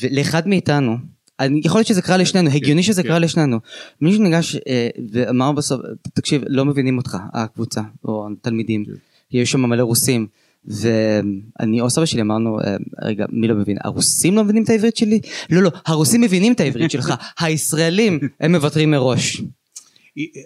[0.00, 0.96] ולאחד מאיתנו,
[1.40, 3.08] אני, יכול להיות שזה קרה לשנינו, הגיוני שזה כן.
[3.08, 3.58] קרה לשנינו.
[4.00, 5.80] מישהו ניגש אה, ואמר בסוף,
[6.14, 8.92] תקשיב, לא מבינים אותך, הקבוצה, או התלמידים, כן.
[9.32, 10.26] יש שם מלא רוסים.
[10.66, 14.96] ואני או סבא שלי אמרנו אה, רגע מי לא מבין הרוסים לא מבינים את העברית
[14.96, 19.42] שלי לא לא הרוסים מבינים את העברית שלך הישראלים הם מוותרים מראש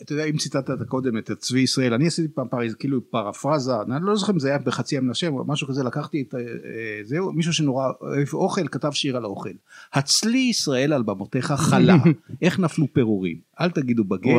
[0.03, 4.07] אתה יודע אם ציטטת קודם את צבי ישראל אני עשיתי פעם פריז כאילו פרפרזה אני
[4.07, 6.41] לא זוכר אם זה היה בחצי המנשה או משהו כזה לקחתי את אה,
[7.05, 9.51] זהו מישהו שנורא אוהב אוכל כתב שיר על האוכל.
[9.93, 11.97] הצלי ישראל על במותיך חלה
[12.43, 13.37] איך נפלו פירורים?
[13.61, 14.31] אל תגידו בגט.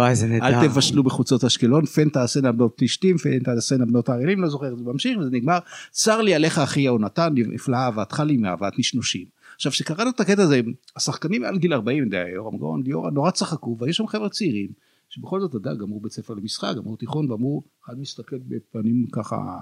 [0.41, 4.83] אל תבשלו בחוצות אשקלון פן תעשינה בנות פלישתים פן תעשינה בנות הערלים לא זוכר זה
[4.83, 5.57] ממשיך וזה נגמר.
[5.91, 9.25] צר לי עליך אחי יהונתן נפלאה אהבתך לי מאהבת נשנושים
[9.55, 10.61] עכשיו שקראנו את הקטע הזה
[10.95, 14.88] השחקנים מעל גיל 40 אתה יודע, יורם גאון ליאורה נורא צחקו ויש שם חבר'ה צעירים
[15.19, 19.59] שבכל זאת אתה יודע גמרו בית ספר למשחק גמרו תיכון ואמרו אחד מסתכל בפנים ככה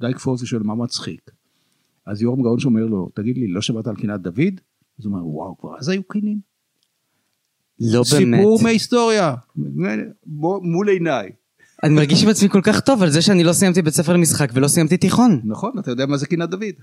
[0.00, 1.30] די קפוץ ושואל מה מצחיק.
[2.06, 4.60] אז יורם גאון שאומר לו תגיד לי לא שמעת על קינת דוד?
[4.98, 6.40] אז הוא אומר וואו כבר אז היו קינים.
[7.80, 8.38] לא באמת.
[8.38, 9.34] סיפור מההיסטוריה
[10.62, 11.30] מול עיניי.
[11.82, 14.50] אני מרגיש עם עצמי כל כך טוב על זה שאני לא סיימתי בית ספר למשחק
[14.54, 15.40] ולא סיימתי תיכון.
[15.44, 16.74] נכון אתה יודע מה זה קינת דוד.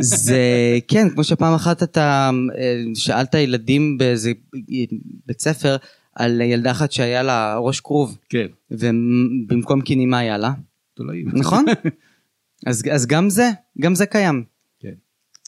[0.00, 0.38] זה
[0.88, 4.32] כן כמו שפעם אחת אתה אה, שאלת ילדים באיזה
[5.26, 5.76] בית ספר
[6.14, 8.46] על ילדה אחת שהיה לה ראש כרוב כן.
[8.70, 10.52] ובמקום קינים מה היה לה
[10.94, 11.28] תולעים.
[11.32, 11.64] נכון?
[12.66, 13.50] אז, אז גם זה
[13.80, 14.44] גם זה קיים.
[14.80, 14.92] כן.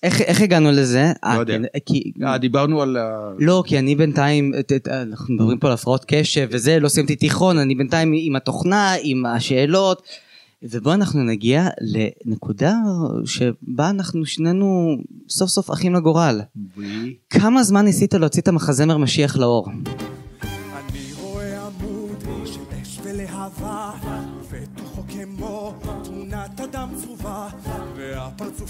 [0.02, 1.12] איך, איך הגענו לזה?
[1.24, 1.58] אה, יודע.
[1.86, 2.96] כי, אה, דיברנו על.
[3.38, 4.52] לא כי אני בינתיים
[4.86, 9.26] אנחנו מדברים פה על הפרעות קשב וזה לא סיימתי תיכון אני בינתיים עם התוכנה עם
[9.26, 10.02] השאלות
[10.62, 12.74] ובוא אנחנו נגיע לנקודה
[13.24, 14.96] שבה אנחנו שנינו
[15.28, 16.40] סוף סוף אחים לגורל
[16.76, 17.16] וי.
[17.30, 19.68] כמה זמן ניסית להוציא את המחזמר משיח לאור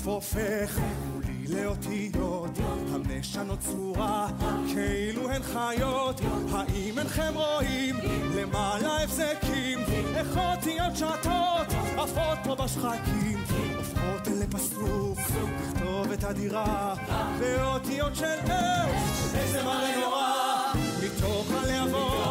[0.06, 0.78] והפרצוף הופך
[1.12, 2.50] מולי לאותיות,
[2.92, 4.28] המשנות צורה,
[4.72, 6.20] כאילו הן חיות,
[6.52, 7.96] האם אינכם רואים
[8.34, 9.78] למעלה הבזקים,
[10.16, 13.38] איך אותיות שטות, עפות פה בשחקים,
[13.76, 16.94] הופכות לפסוק, לכתוב את הדירה,
[17.40, 20.72] באותיות של אש, איזה מראה נורא,
[21.04, 22.25] מתוך הלהבות,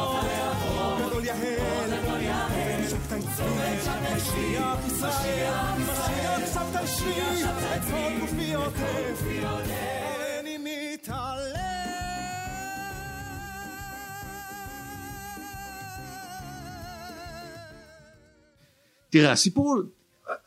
[3.11, 11.55] יהל, שבתאי צבי, משיח ישראל, משיח שבתאי שבי, את כל גופי עוטף, איני מתעלם.
[19.09, 19.75] תראה הסיפור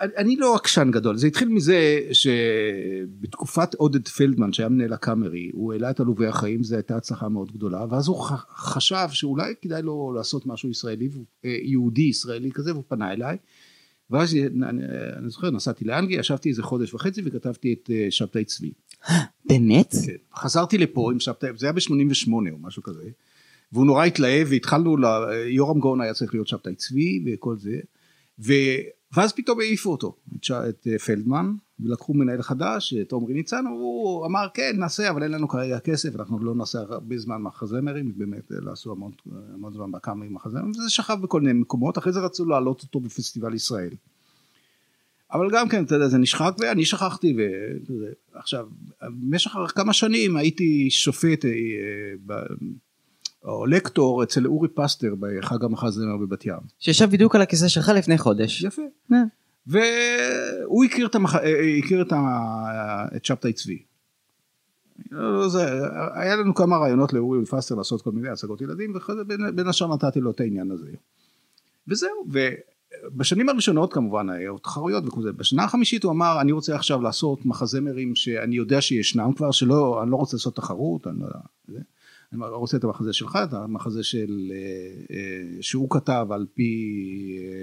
[0.01, 5.91] אני- לא עקשן גדול זה התחיל מזה שבתקופת עודד פלדמן שהיה מנהל הקאמרי הוא העלה
[5.91, 8.17] את עלובי החיים זו הייתה הצלחה מאוד גדולה ואז הוא
[8.55, 11.09] חשב שאולי כדאי לו לעשות משהו ישראלי
[11.45, 13.37] אה, יהודי ישראלי כזה והוא פנה אליי.
[14.11, 14.83] ואז אני,
[15.17, 18.73] אני זוכר נסעתי לאנגליה ישבתי איזה חודש וחצי וכתבתי את אה, שבתאי צבי.
[19.45, 19.95] באמת?
[20.07, 20.13] כן.
[20.37, 23.03] חזרתי לפה עם שבתאי זה היה ב-88 או משהו כזה.
[23.73, 25.05] והוא נורא התלהב והתחלנו, ל-
[25.47, 27.79] יורם גאון היה צריך להיות שבתאי צבי וכל זה.
[28.41, 28.53] ו...
[29.17, 34.49] ואז פתאום העיפו אותו, את, אה, פלדמן, ולקחו מנהל חדש, את עמרי ניצן, הוא אמר
[34.55, 38.57] כן נעשה אבל אין לנו כרגע כסף, אנחנו לא נעשה הרבה זמן מחזמרים, באמת אה,
[38.61, 39.13] לא עשו המון,
[39.55, 43.01] המון זמן בכמה עם מחזמרים, וזה שכב בכל מיני מקומות, אחרי זה רצו להעלות אותו
[43.01, 43.91] בפסטיבל ישראל.
[45.33, 47.37] אבל גם כן, אתה יודע, זה נשחק ואני שכחתי,
[48.35, 48.69] ועכשיו,
[49.03, 51.51] במשך כמה שנים הייתי שופט אה,
[53.45, 56.55] או לקטור אצל אורי פסטר בחג המחזמר בבת ים.
[56.79, 58.63] שישב בדיוק על הכיסא שלך לפני חודש.
[58.63, 58.83] יפה.
[59.13, 59.23] אה.
[59.67, 61.35] והוא הכיר את, המח...
[61.35, 63.07] אה, הכיר את, ה...
[63.17, 63.83] את שבתאי צבי.
[65.11, 65.67] לא, זה...
[66.15, 69.69] היה לנו כמה רעיונות לאורי פסטר לעשות כל מיני הצגות ילדים ואחרי זה בין, בין
[69.69, 70.91] השאר נתתי לו את העניין הזה.
[71.89, 72.27] וזהו,
[73.13, 77.47] ובשנים הראשונות כמובן היו תחרויות וכל זה, בשנה החמישית הוא אמר אני רוצה עכשיו לעשות
[77.47, 81.81] מחזמרים שאני יודע שישנם כבר שלא, אני לא רוצה לעשות תחרות, אני לא יודע.
[82.33, 84.57] אני רוצה את המחזה שלך, את המחזה של, אה,
[85.17, 85.23] אה,
[85.61, 86.63] שהוא כתב על פי...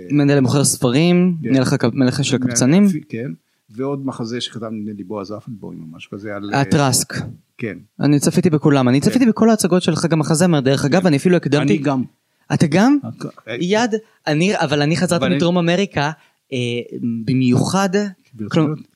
[0.09, 1.49] אה, מנדל מוכר ספרים, כן.
[1.49, 3.31] מלך הקפ- מלך של הקבצנים, כן,
[3.69, 6.53] ועוד מחזה שכתב נדמה לי בועז אפלבוים או משהו כזה על...
[6.53, 7.13] הטרסק.
[7.57, 7.77] כן.
[7.99, 11.37] אני צפיתי בכולם, אני צפיתי בכל ההצגות של חג המחזמר, דרך אגב, אני אפילו אני
[11.37, 11.77] הקדמתי.
[11.77, 12.03] גם.
[12.53, 12.97] אתה גם?
[13.61, 13.91] יד,
[14.27, 16.11] אני, אבל אני חזרתי אני- מדרום אמריקה,
[17.25, 17.89] במיוחד,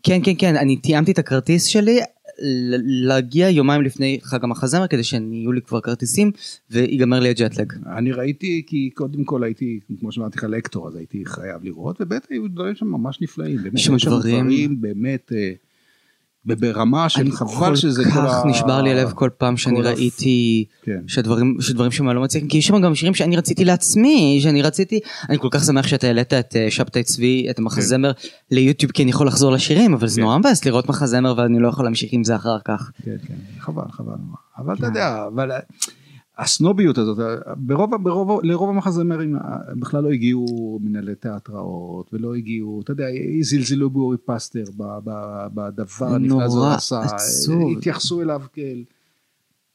[0.04, 2.00] כן כן כן, אני תיאמתי את הכרטיס שלי,
[2.86, 6.32] להגיע יומיים לפני חג המחזמר כדי שיהיו לי כבר כרטיסים
[6.72, 7.74] ויגמר לי הג'טלג.
[7.98, 12.28] אני ראיתי כי קודם כל הייתי כמו שאמרתי לך לקטור אז הייתי חייב לראות ובאמת
[12.30, 13.60] היו דברים שם ממש נפלאים.
[13.76, 13.96] יש שם
[14.42, 15.52] דברים- באמת אה,
[16.46, 19.88] ברמה של חבל שזה כל כל כך ה- נשבר לי הלב כל פעם שאני כל
[19.88, 21.00] ה- ראיתי כן.
[21.08, 25.00] שדברים שדברים שם לא מצליחים כי יש שם גם שירים שאני רציתי לעצמי שאני רציתי
[25.30, 28.12] אני כל כך שמח שאתה העלית את אה, שבתאי צבי את המחזמר
[28.52, 30.22] ליוטיוב כי אני יכול לחזור לשירים אבל זה כן.
[30.22, 32.92] נורא מבאס לראות מחזמר ואני לא יכול להמשיך עם זה אחר כך.
[33.06, 34.14] כן, כן, חבל, חבל.
[34.58, 34.80] אבל כן.
[34.80, 35.52] אתה יודע, אבל
[36.40, 37.18] הסנוביות הזאת,
[37.58, 39.42] ברוב, ברוב, לרוב המחזמרים אה,
[39.80, 43.06] בכלל לא הגיעו מנהלי תיאטראות, ולא הגיעו, אתה יודע,
[43.42, 47.78] זלזלו באורי פסטר ב- ב- בדבר הנפלא הזה הוא עשה, עצוב.
[47.78, 48.84] התייחסו אליו כאל...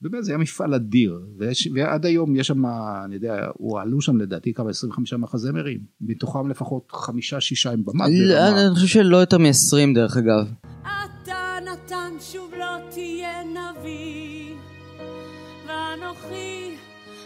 [0.01, 2.67] באמת זה היה מפעל אדיר, ויש, ועד היום יש שם,
[3.05, 8.05] אני יודע, הועלו שם לדעתי כמה 25 מחזמרים, מתוכם לפחות חמישה שישה עם במה.
[8.09, 8.67] לא.
[8.67, 10.53] אני חושב שלא יותר מ-20 דרך אגב.
[10.83, 11.35] אתה
[11.73, 14.44] נתן שוב לא תהיה נביא,
[16.01, 16.77] ואנוכי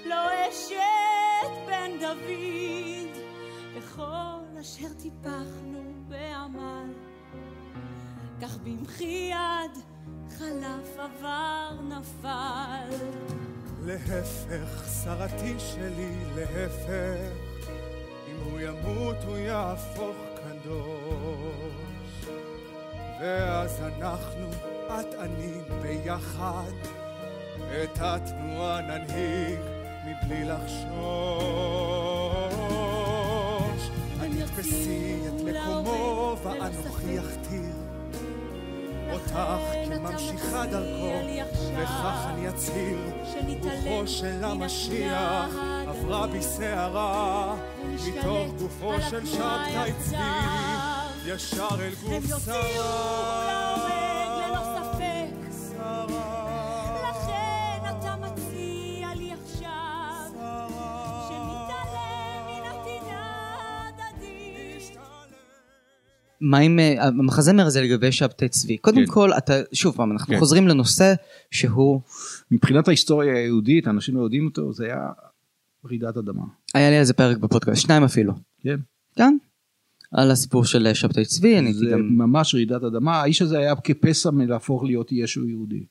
[0.06, 3.22] לא אשת בן דוד,
[3.74, 6.92] וכל אשר טיפחנו בעמל,
[8.42, 9.82] כך במחי יד
[10.38, 13.06] חלף עבר נפל.
[13.84, 17.32] להפך, שרתי שלי, להפך,
[18.30, 22.28] אם הוא ימות הוא יהפוך קדוש.
[23.20, 24.50] ואז אנחנו,
[24.86, 27.07] את אני ביחד,
[27.70, 29.58] את התנועה ננהיג
[30.06, 31.98] מבלי לחשוש.
[34.58, 37.72] תתפסי את מקומו ואנוכי אכתיר
[39.12, 39.38] אותך
[39.86, 41.18] כממשיכה דרכו,
[41.76, 42.98] וכך אני אצהיר,
[43.62, 45.54] רוחו של המשיח
[45.88, 47.54] עברה בי שערה,
[47.94, 50.16] מתוך גופו של שבתאי צבי,
[51.26, 53.47] ישר אל גוף יוציאו
[66.40, 68.76] מה עם אה, המחזמר הזה לגבי שבתאי צבי?
[68.76, 69.12] קודם כן.
[69.12, 70.40] כל אתה שוב פעם אנחנו כן.
[70.40, 71.14] חוזרים לנושא
[71.50, 72.00] שהוא
[72.50, 75.08] מבחינת ההיסטוריה היהודית, אנשים לא יודעים אותו, זה היה
[75.84, 76.44] רעידת אדמה.
[76.74, 78.32] היה לי על זה פרק בפודקאסט שניים אפילו.
[78.62, 78.76] כן.
[79.16, 79.36] כן.
[80.12, 83.58] על הסיפור של אה, שבתאי צבי אני הייתי זה גם ממש רעידת אדמה, האיש הזה
[83.58, 85.84] היה כפסע מלהפוך להיות ישו יהודי.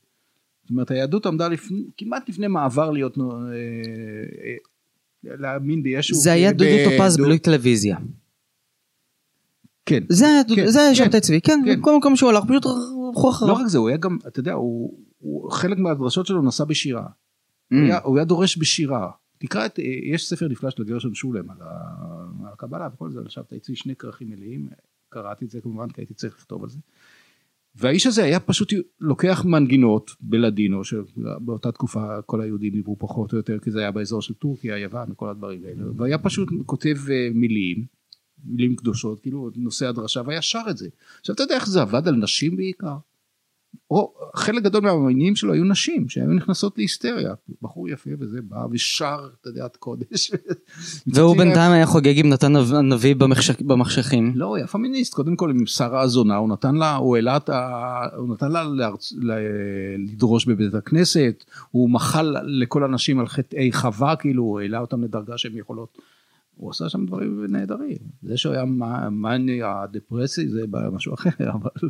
[0.63, 6.15] זאת אומרת היהדות עמדה לפני, כמעט לפני מעבר להיות, אה, אה, להאמין בישו.
[6.15, 7.97] זה היה דודו טופז בלי טלוויזיה.
[9.87, 10.03] כן.
[10.09, 10.25] זה
[10.55, 11.79] כן, זה כן, שבתאי צבי כן כן.
[11.81, 13.53] כל מקום שהוא הלך פשוט הלכו אחריו.
[13.53, 17.05] לא רק זה, הוא היה גם, אתה יודע, הוא, הוא חלק מהדרשות שלו נסע בשירה.
[17.05, 17.75] Mm.
[17.75, 19.09] הוא היה- הוא היה דורש בשירה.
[19.37, 19.83] תקרא את, אה,
[20.13, 21.65] יש ספר נפלא של גרשון שולם על ה-
[22.47, 24.69] על הקבלה וכל זה, עכשיו אתה שני כרכים מלאים,
[25.09, 26.77] קראתי את זה כמובן כי הייתי צריך לכתוב על זה.
[27.75, 33.59] והאיש הזה היה פשוט לוקח מנגינות בלדינו, שבאותה תקופה כל היהודים דיברו פחות או יותר,
[33.59, 37.85] כי זה היה באזור של טורקיה, יוון וכל הדברים האלה, והיה פשוט כותב אה, מילים,
[38.47, 40.87] מילים קדושות, כאילו נושא הדרשה, והיה שר את זה.
[41.19, 42.97] עכשיו אתה יודע איך זה עבד על נשים בעיקר?
[43.91, 49.29] או חלק גדול מהמאמינים שלו היו נשים שהיו נכנסות להיסטריה בחור יפה וזה בא ושר
[49.65, 50.31] את קודש.
[51.13, 53.15] והוא בינתיים היה חוגג עם נתן הנביא
[53.61, 54.31] במחשכים.
[54.35, 57.81] לא, היה פמיניסט, קודם כל עם שרה הזונה, הוא נתן לה, הוא העלה את ה...
[58.17, 59.13] הוא נתן לה לארצ...
[59.17, 59.31] ל...
[59.97, 65.37] לדרוש בבית הכנסת, הוא מחל לכל הנשים על חטאי חווה, כאילו, הוא העלה אותם לדרגה
[65.37, 65.97] שהן יכולות.
[66.57, 67.97] הוא עשה שם דברים נהדרים.
[68.23, 68.65] זה שהוא היה
[69.11, 71.89] מניה דפרסי זה משהו אחר, אבל...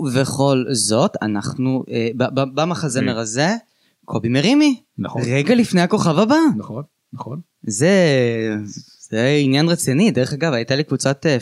[0.00, 2.08] ובכל זאת אנחנו אה,
[2.54, 3.18] במחזמר.
[3.18, 3.48] הזה
[4.04, 5.22] קובי מרימי נכון.
[5.26, 6.82] רגע לפני הכוכב הבא נכון,
[7.12, 7.40] נכון.
[7.62, 7.88] זה
[9.08, 11.36] זה עניין רציני דרך אגב הייתה לי קבוצת אה,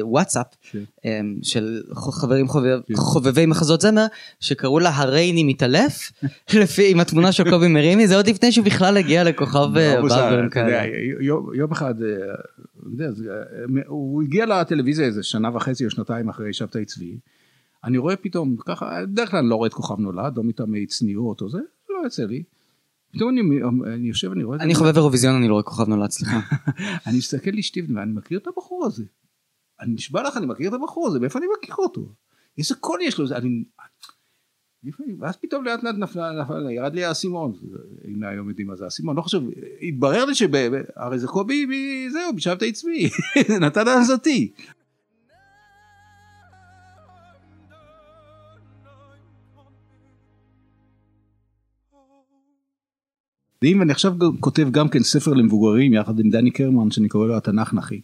[0.00, 2.94] וואטסאפ ש- אה, של ח- חברים חובב- כן.
[2.96, 4.06] חובבי מחזות זמר
[4.40, 6.12] שקראו לה הרייני מתעלף
[6.62, 10.04] לפי עם התמונה של קובי מרימי זה עוד לפני שהוא בכלל הגיע לכוכב אה, לא,
[10.04, 10.82] יודע, כאלה.
[11.54, 12.08] יום- אחד, אה,
[13.00, 13.06] אה,
[13.86, 17.18] הוא הגיע לטלוויזיה איזה שנה וחצי או שנתיים אחרי שבתאי צבי.
[17.84, 21.40] אני רואה פתאום, ככה, בדרך כלל אני לא רואה את כוכב נולד, לא מטעמי צניעות
[21.40, 21.58] או זה,
[21.90, 22.42] לא יוצא לי.
[23.12, 23.40] פתאום אני,
[23.94, 26.40] אני יושב, אני רואה אני חובב אירוויזיון אני לא רואה כוכב נולד סליחה.
[27.06, 29.04] אני מסתכל לאשתי ואני מכיר את הבחור הזה.
[29.80, 32.08] אני נשבע לך, אני מכיר את הבחור הזה, מאיפה אני מכיר אותו?
[32.58, 33.64] איזה קול יש לו, זה- אני...
[35.20, 37.52] ואז פתאום לאט לאט נפלה, נפלה, ירד לי האסימון,
[38.08, 39.40] אם היום יודעים מה זה האסימון, לא חושב,
[39.82, 41.66] התברר לי שהרי זה קובי,
[42.10, 43.08] זהו, בשבתאי צבי,
[43.60, 44.52] נתן אז אותי.
[53.62, 57.36] ואם אני עכשיו כותב גם כן ספר למבוגרים יחד עם דני קרמן שאני קורא לו
[57.36, 58.00] התנ"ך נחי.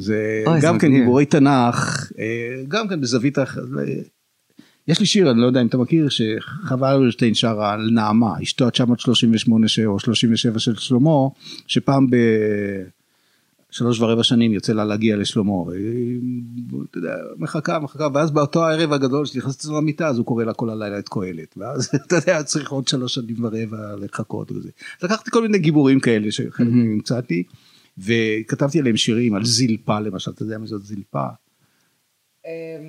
[0.00, 1.02] זה אוי, זה גם כן מגניב.
[1.02, 3.38] דיבורי תנ"ך, אה, גם כן בזווית,
[4.88, 8.66] יש לי שיר, אני לא יודע אם אתה מכיר, שחווה אלברשטיין שרה על נעמה, אשתו
[8.66, 9.52] ה-938
[9.86, 11.28] או 37 של שלמה,
[11.66, 12.06] שפעם
[13.70, 16.20] בשלוש ורבע שנים יוצא לה להגיע לשלמה, והיא,
[16.90, 20.70] אתה יודע, מחכה, מחכה, ואז באותו הערב הגדול שנכנסת למיטה, אז הוא קורא לה כל
[20.70, 24.70] הלילה את קהלת, ואז אתה יודע, צריך עוד שלוש שנים ורבע לחכות וזה.
[25.02, 27.42] לקחתי כל מיני גיבורים כאלה שחלק מהם המצאתי,
[27.98, 31.26] וכתבתי עליהם שירים, על זלפה למשל, אתה יודע מה זאת זלפה?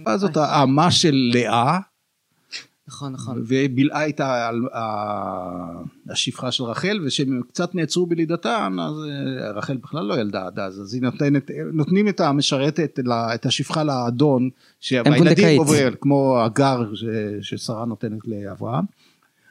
[0.06, 1.80] אז זאת האמה של לאה,
[2.92, 3.44] נכון נכון.
[3.48, 4.62] ובילעה איתה על
[6.10, 10.82] השפחה של רחל ושהם קצת נעצרו בלידתן אז אה, רחל בכלל לא ילדה עד אז
[10.82, 13.00] אז היא נותנת נותנים את המשרתת
[13.36, 14.50] את השפחה לאדון
[14.80, 15.60] שהילדים פונדקאית.
[15.60, 16.92] עובר כמו הגר
[17.42, 18.86] ששרה נותנת לאברהם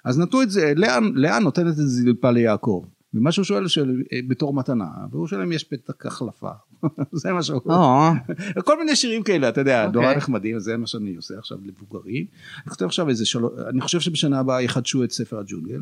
[0.05, 0.73] אז נתנו את זה
[1.15, 2.85] לאה, נותנת את זה ליעקב
[3.15, 6.51] ומה שהוא שואל של, אה, בתור מתנה והוא שואל אם יש פתק החלפה
[7.13, 8.11] זה מה שהוא או,
[8.67, 10.03] כל מיני שירים כאלה אתה יודע אוקיי.
[10.03, 12.27] נורא נחמדים זה מה שאני עושה עכשיו לבוגרים.
[12.57, 15.81] אני כותב עכשיו איזה שלוש אני חושב שבשנה הבאה יחדשו את ספר הג'ונגל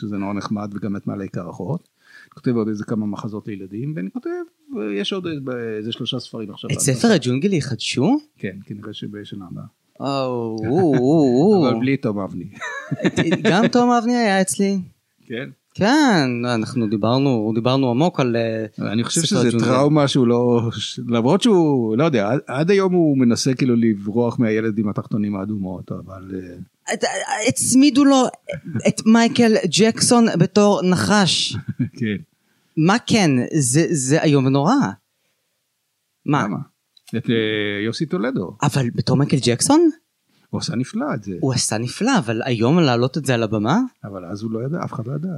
[0.00, 1.88] שזה נורא נחמד וגם את מעלה קרחות.
[2.24, 4.30] אני כותב עוד איזה כמה מחזות לילדים ואני כותב
[4.94, 5.26] יש עוד
[5.76, 6.70] איזה שלושה ספרים עכשיו.
[6.70, 8.18] את ספר הג'ונגל יחדשו?
[8.38, 9.64] כן כנראה שבשנה הבאה.
[11.70, 11.80] אבל.
[11.80, 12.44] בלי תום אבני.
[13.42, 14.78] גם תום אבני היה אצלי.
[15.26, 15.50] כן.
[15.74, 18.36] כן, אנחנו דיברנו, דיברנו עמוק על...
[18.36, 19.64] אה, אני חושב שזה הג'ונגל.
[19.66, 20.70] טראומה שהוא לא
[21.08, 25.92] למרות שהוא לא יודע עד- עד היום הוא מנסה כאילו לברוח מהילד עם התחתונים האדומות
[25.92, 26.30] אבל.
[26.88, 26.96] אה,
[27.48, 28.22] הצמידו לו
[28.88, 31.56] את מייקל ג'קסון בתור נחש.
[31.98, 32.16] כן.
[32.76, 33.30] מה כן?
[33.58, 34.72] זה זה איום ונורא.
[36.26, 36.44] מה?
[36.44, 36.56] למה?
[37.16, 37.34] את אה,
[37.84, 38.56] יוסי טולדו.
[38.62, 39.80] אבל בתור מייקל ג'קסון?
[40.54, 41.32] הוא עשה נפלא את זה.
[41.40, 43.78] הוא עשה נפלא, אבל היום להעלות את זה על הבמה?
[44.04, 45.28] אבל אז הוא לא ידע, אף אחד לא ידע.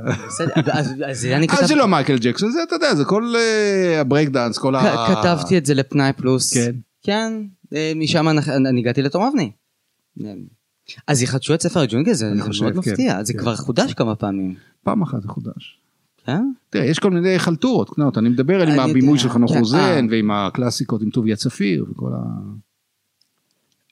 [0.73, 4.75] אז- כתב- זה לא מייקל ג'קסון, זה אתה יודע, זה כל אה, הבריק דאנס, כל
[4.75, 5.07] ה...
[5.09, 6.55] כתבתי את זה לפנאי פלוס.
[6.55, 6.73] כן.
[7.03, 7.33] כן,
[7.75, 9.51] אה, משם אני- הגעתי לתום אבני.
[10.25, 10.33] אה,
[11.07, 13.39] אז יחדשו את ספר הג'ונגל זה מאוד כן, מפתיע, זה כן.
[13.39, 14.55] כבר חודש כמה פעמים.
[14.85, 15.79] פעם אחת זה חודש.
[16.27, 16.43] כן?
[16.71, 20.01] תראה, יש כל מיני חלטורות אני מדבר עם הבימוי של חנוך רוזן, אה.
[20.11, 22.19] ועם הקלאסיקות עם טוביה צפיר, וכל ה...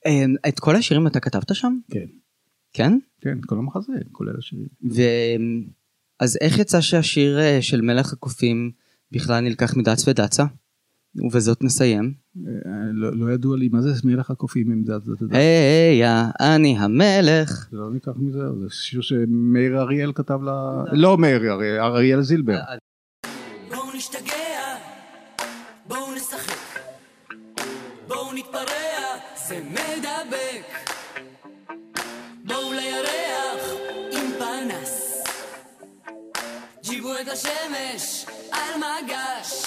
[0.06, 1.78] אה, את כל השירים אתה כתבת שם?
[1.90, 2.06] כן,
[2.72, 2.98] כן?
[3.20, 4.68] כן, כל המחזה, כולל השירים.
[4.90, 5.02] ו...
[6.20, 8.70] אז איך יצא שהשיר אה, של מלך הקופים
[9.12, 10.44] בכלל נלקח מדץ ודצה?
[11.16, 12.14] ובזאת נסיים.
[12.46, 12.50] אה,
[12.92, 15.38] לא לא ידוע לי מה זה מלך הקופים עם דת, יודע.
[15.38, 16.02] היי,
[16.40, 17.68] אני המלך.
[17.70, 20.84] זה לא ניקח מזה, זה שיר שמאיר אריאל כתב לה...
[20.92, 22.58] לא מאיר אריאל, אריאל זילבר.
[23.68, 24.76] בואו נשתגע,
[25.88, 26.80] בואו נשחק,
[28.08, 28.64] בואו נתפרע,
[29.48, 29.83] זה מדבק.
[37.34, 39.66] השמש על מגש.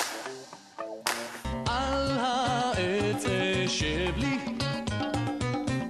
[1.66, 3.26] על העץ
[3.66, 4.38] אשב לי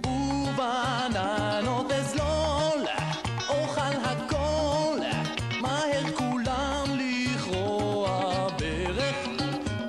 [0.08, 2.86] ובעננות אזלול
[3.50, 5.00] אוכל הכל
[5.62, 9.28] מהר כולם לכרוע ברך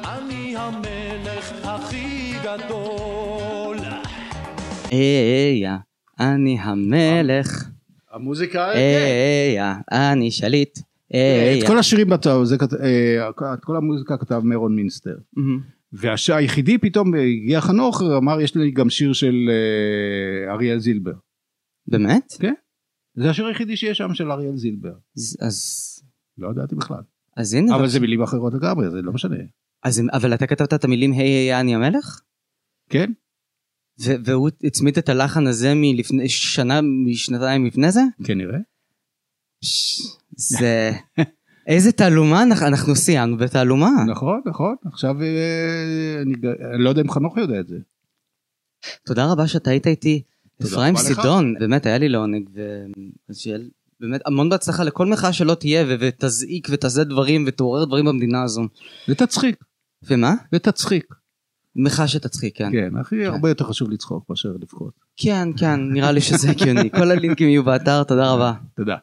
[0.04, 3.78] אני המלך הכי גדול
[4.90, 5.70] היי, יא,
[6.20, 7.64] אני המלך.
[8.12, 8.78] המוזיקה, כן.
[8.78, 10.87] היי, יא, אני שליט.
[11.10, 15.16] היי, את כל השירים, אה, את כל המוזיקה כתב מרון מינסטר.
[15.92, 21.14] והיחידי פתאום הגיע חנוך אמר יש לי גם שיר של אה, אריאל זילבר.
[21.86, 22.32] באמת?
[22.40, 22.54] כן.
[23.14, 24.94] זה השיר היחידי שיש שם של אריאל זילבר.
[25.40, 26.02] אז-.
[26.38, 27.02] לא ידעתי בכלל.
[27.36, 29.36] אז הנה, אבל זה מילים אחרות לגמרי זה לא משנה.
[29.82, 32.20] אז, אבל אתה כתבת את המילים היי היי אני המלך?
[32.90, 33.12] כן?
[33.98, 38.00] והוא הצמיד את הלחן הזה מלפני שנה, משנתיים לפני זה?
[38.24, 38.58] כנראה.
[40.36, 40.92] זה...
[41.66, 44.04] איזה תעלומה, אנחנו- סיימנו בתעלומה.
[44.06, 46.22] נכון, נכון, עכשיו אה,
[46.74, 47.76] אני לא יודע אם חנוך יודע את זה.
[49.06, 50.22] תודה רבה שאתה היית איתי.
[50.62, 50.96] אפרים.
[50.96, 52.48] סידון, באמת היה לי לעונג,
[53.32, 53.58] שיהיה
[54.00, 58.62] באמת המון בהצלחה לכל מחאה שלא תהיה, ותזעיק ותעשה דברים ותעורר דברים במדינה הזו.
[59.08, 59.64] ותצחיק,
[60.02, 60.34] ומה?
[60.52, 61.14] ותצחיק.
[61.76, 62.72] מחאה שתצחיק, כן.
[62.72, 64.92] כן, הכי הרבה יותר חשוב לצחוק מאשר לבכות.
[65.16, 66.90] כן, כן, נראה לי שזה הגיוני.
[66.98, 68.52] כל הלינקים יהיו באתר, תודה רבה.
[68.76, 68.96] תודה.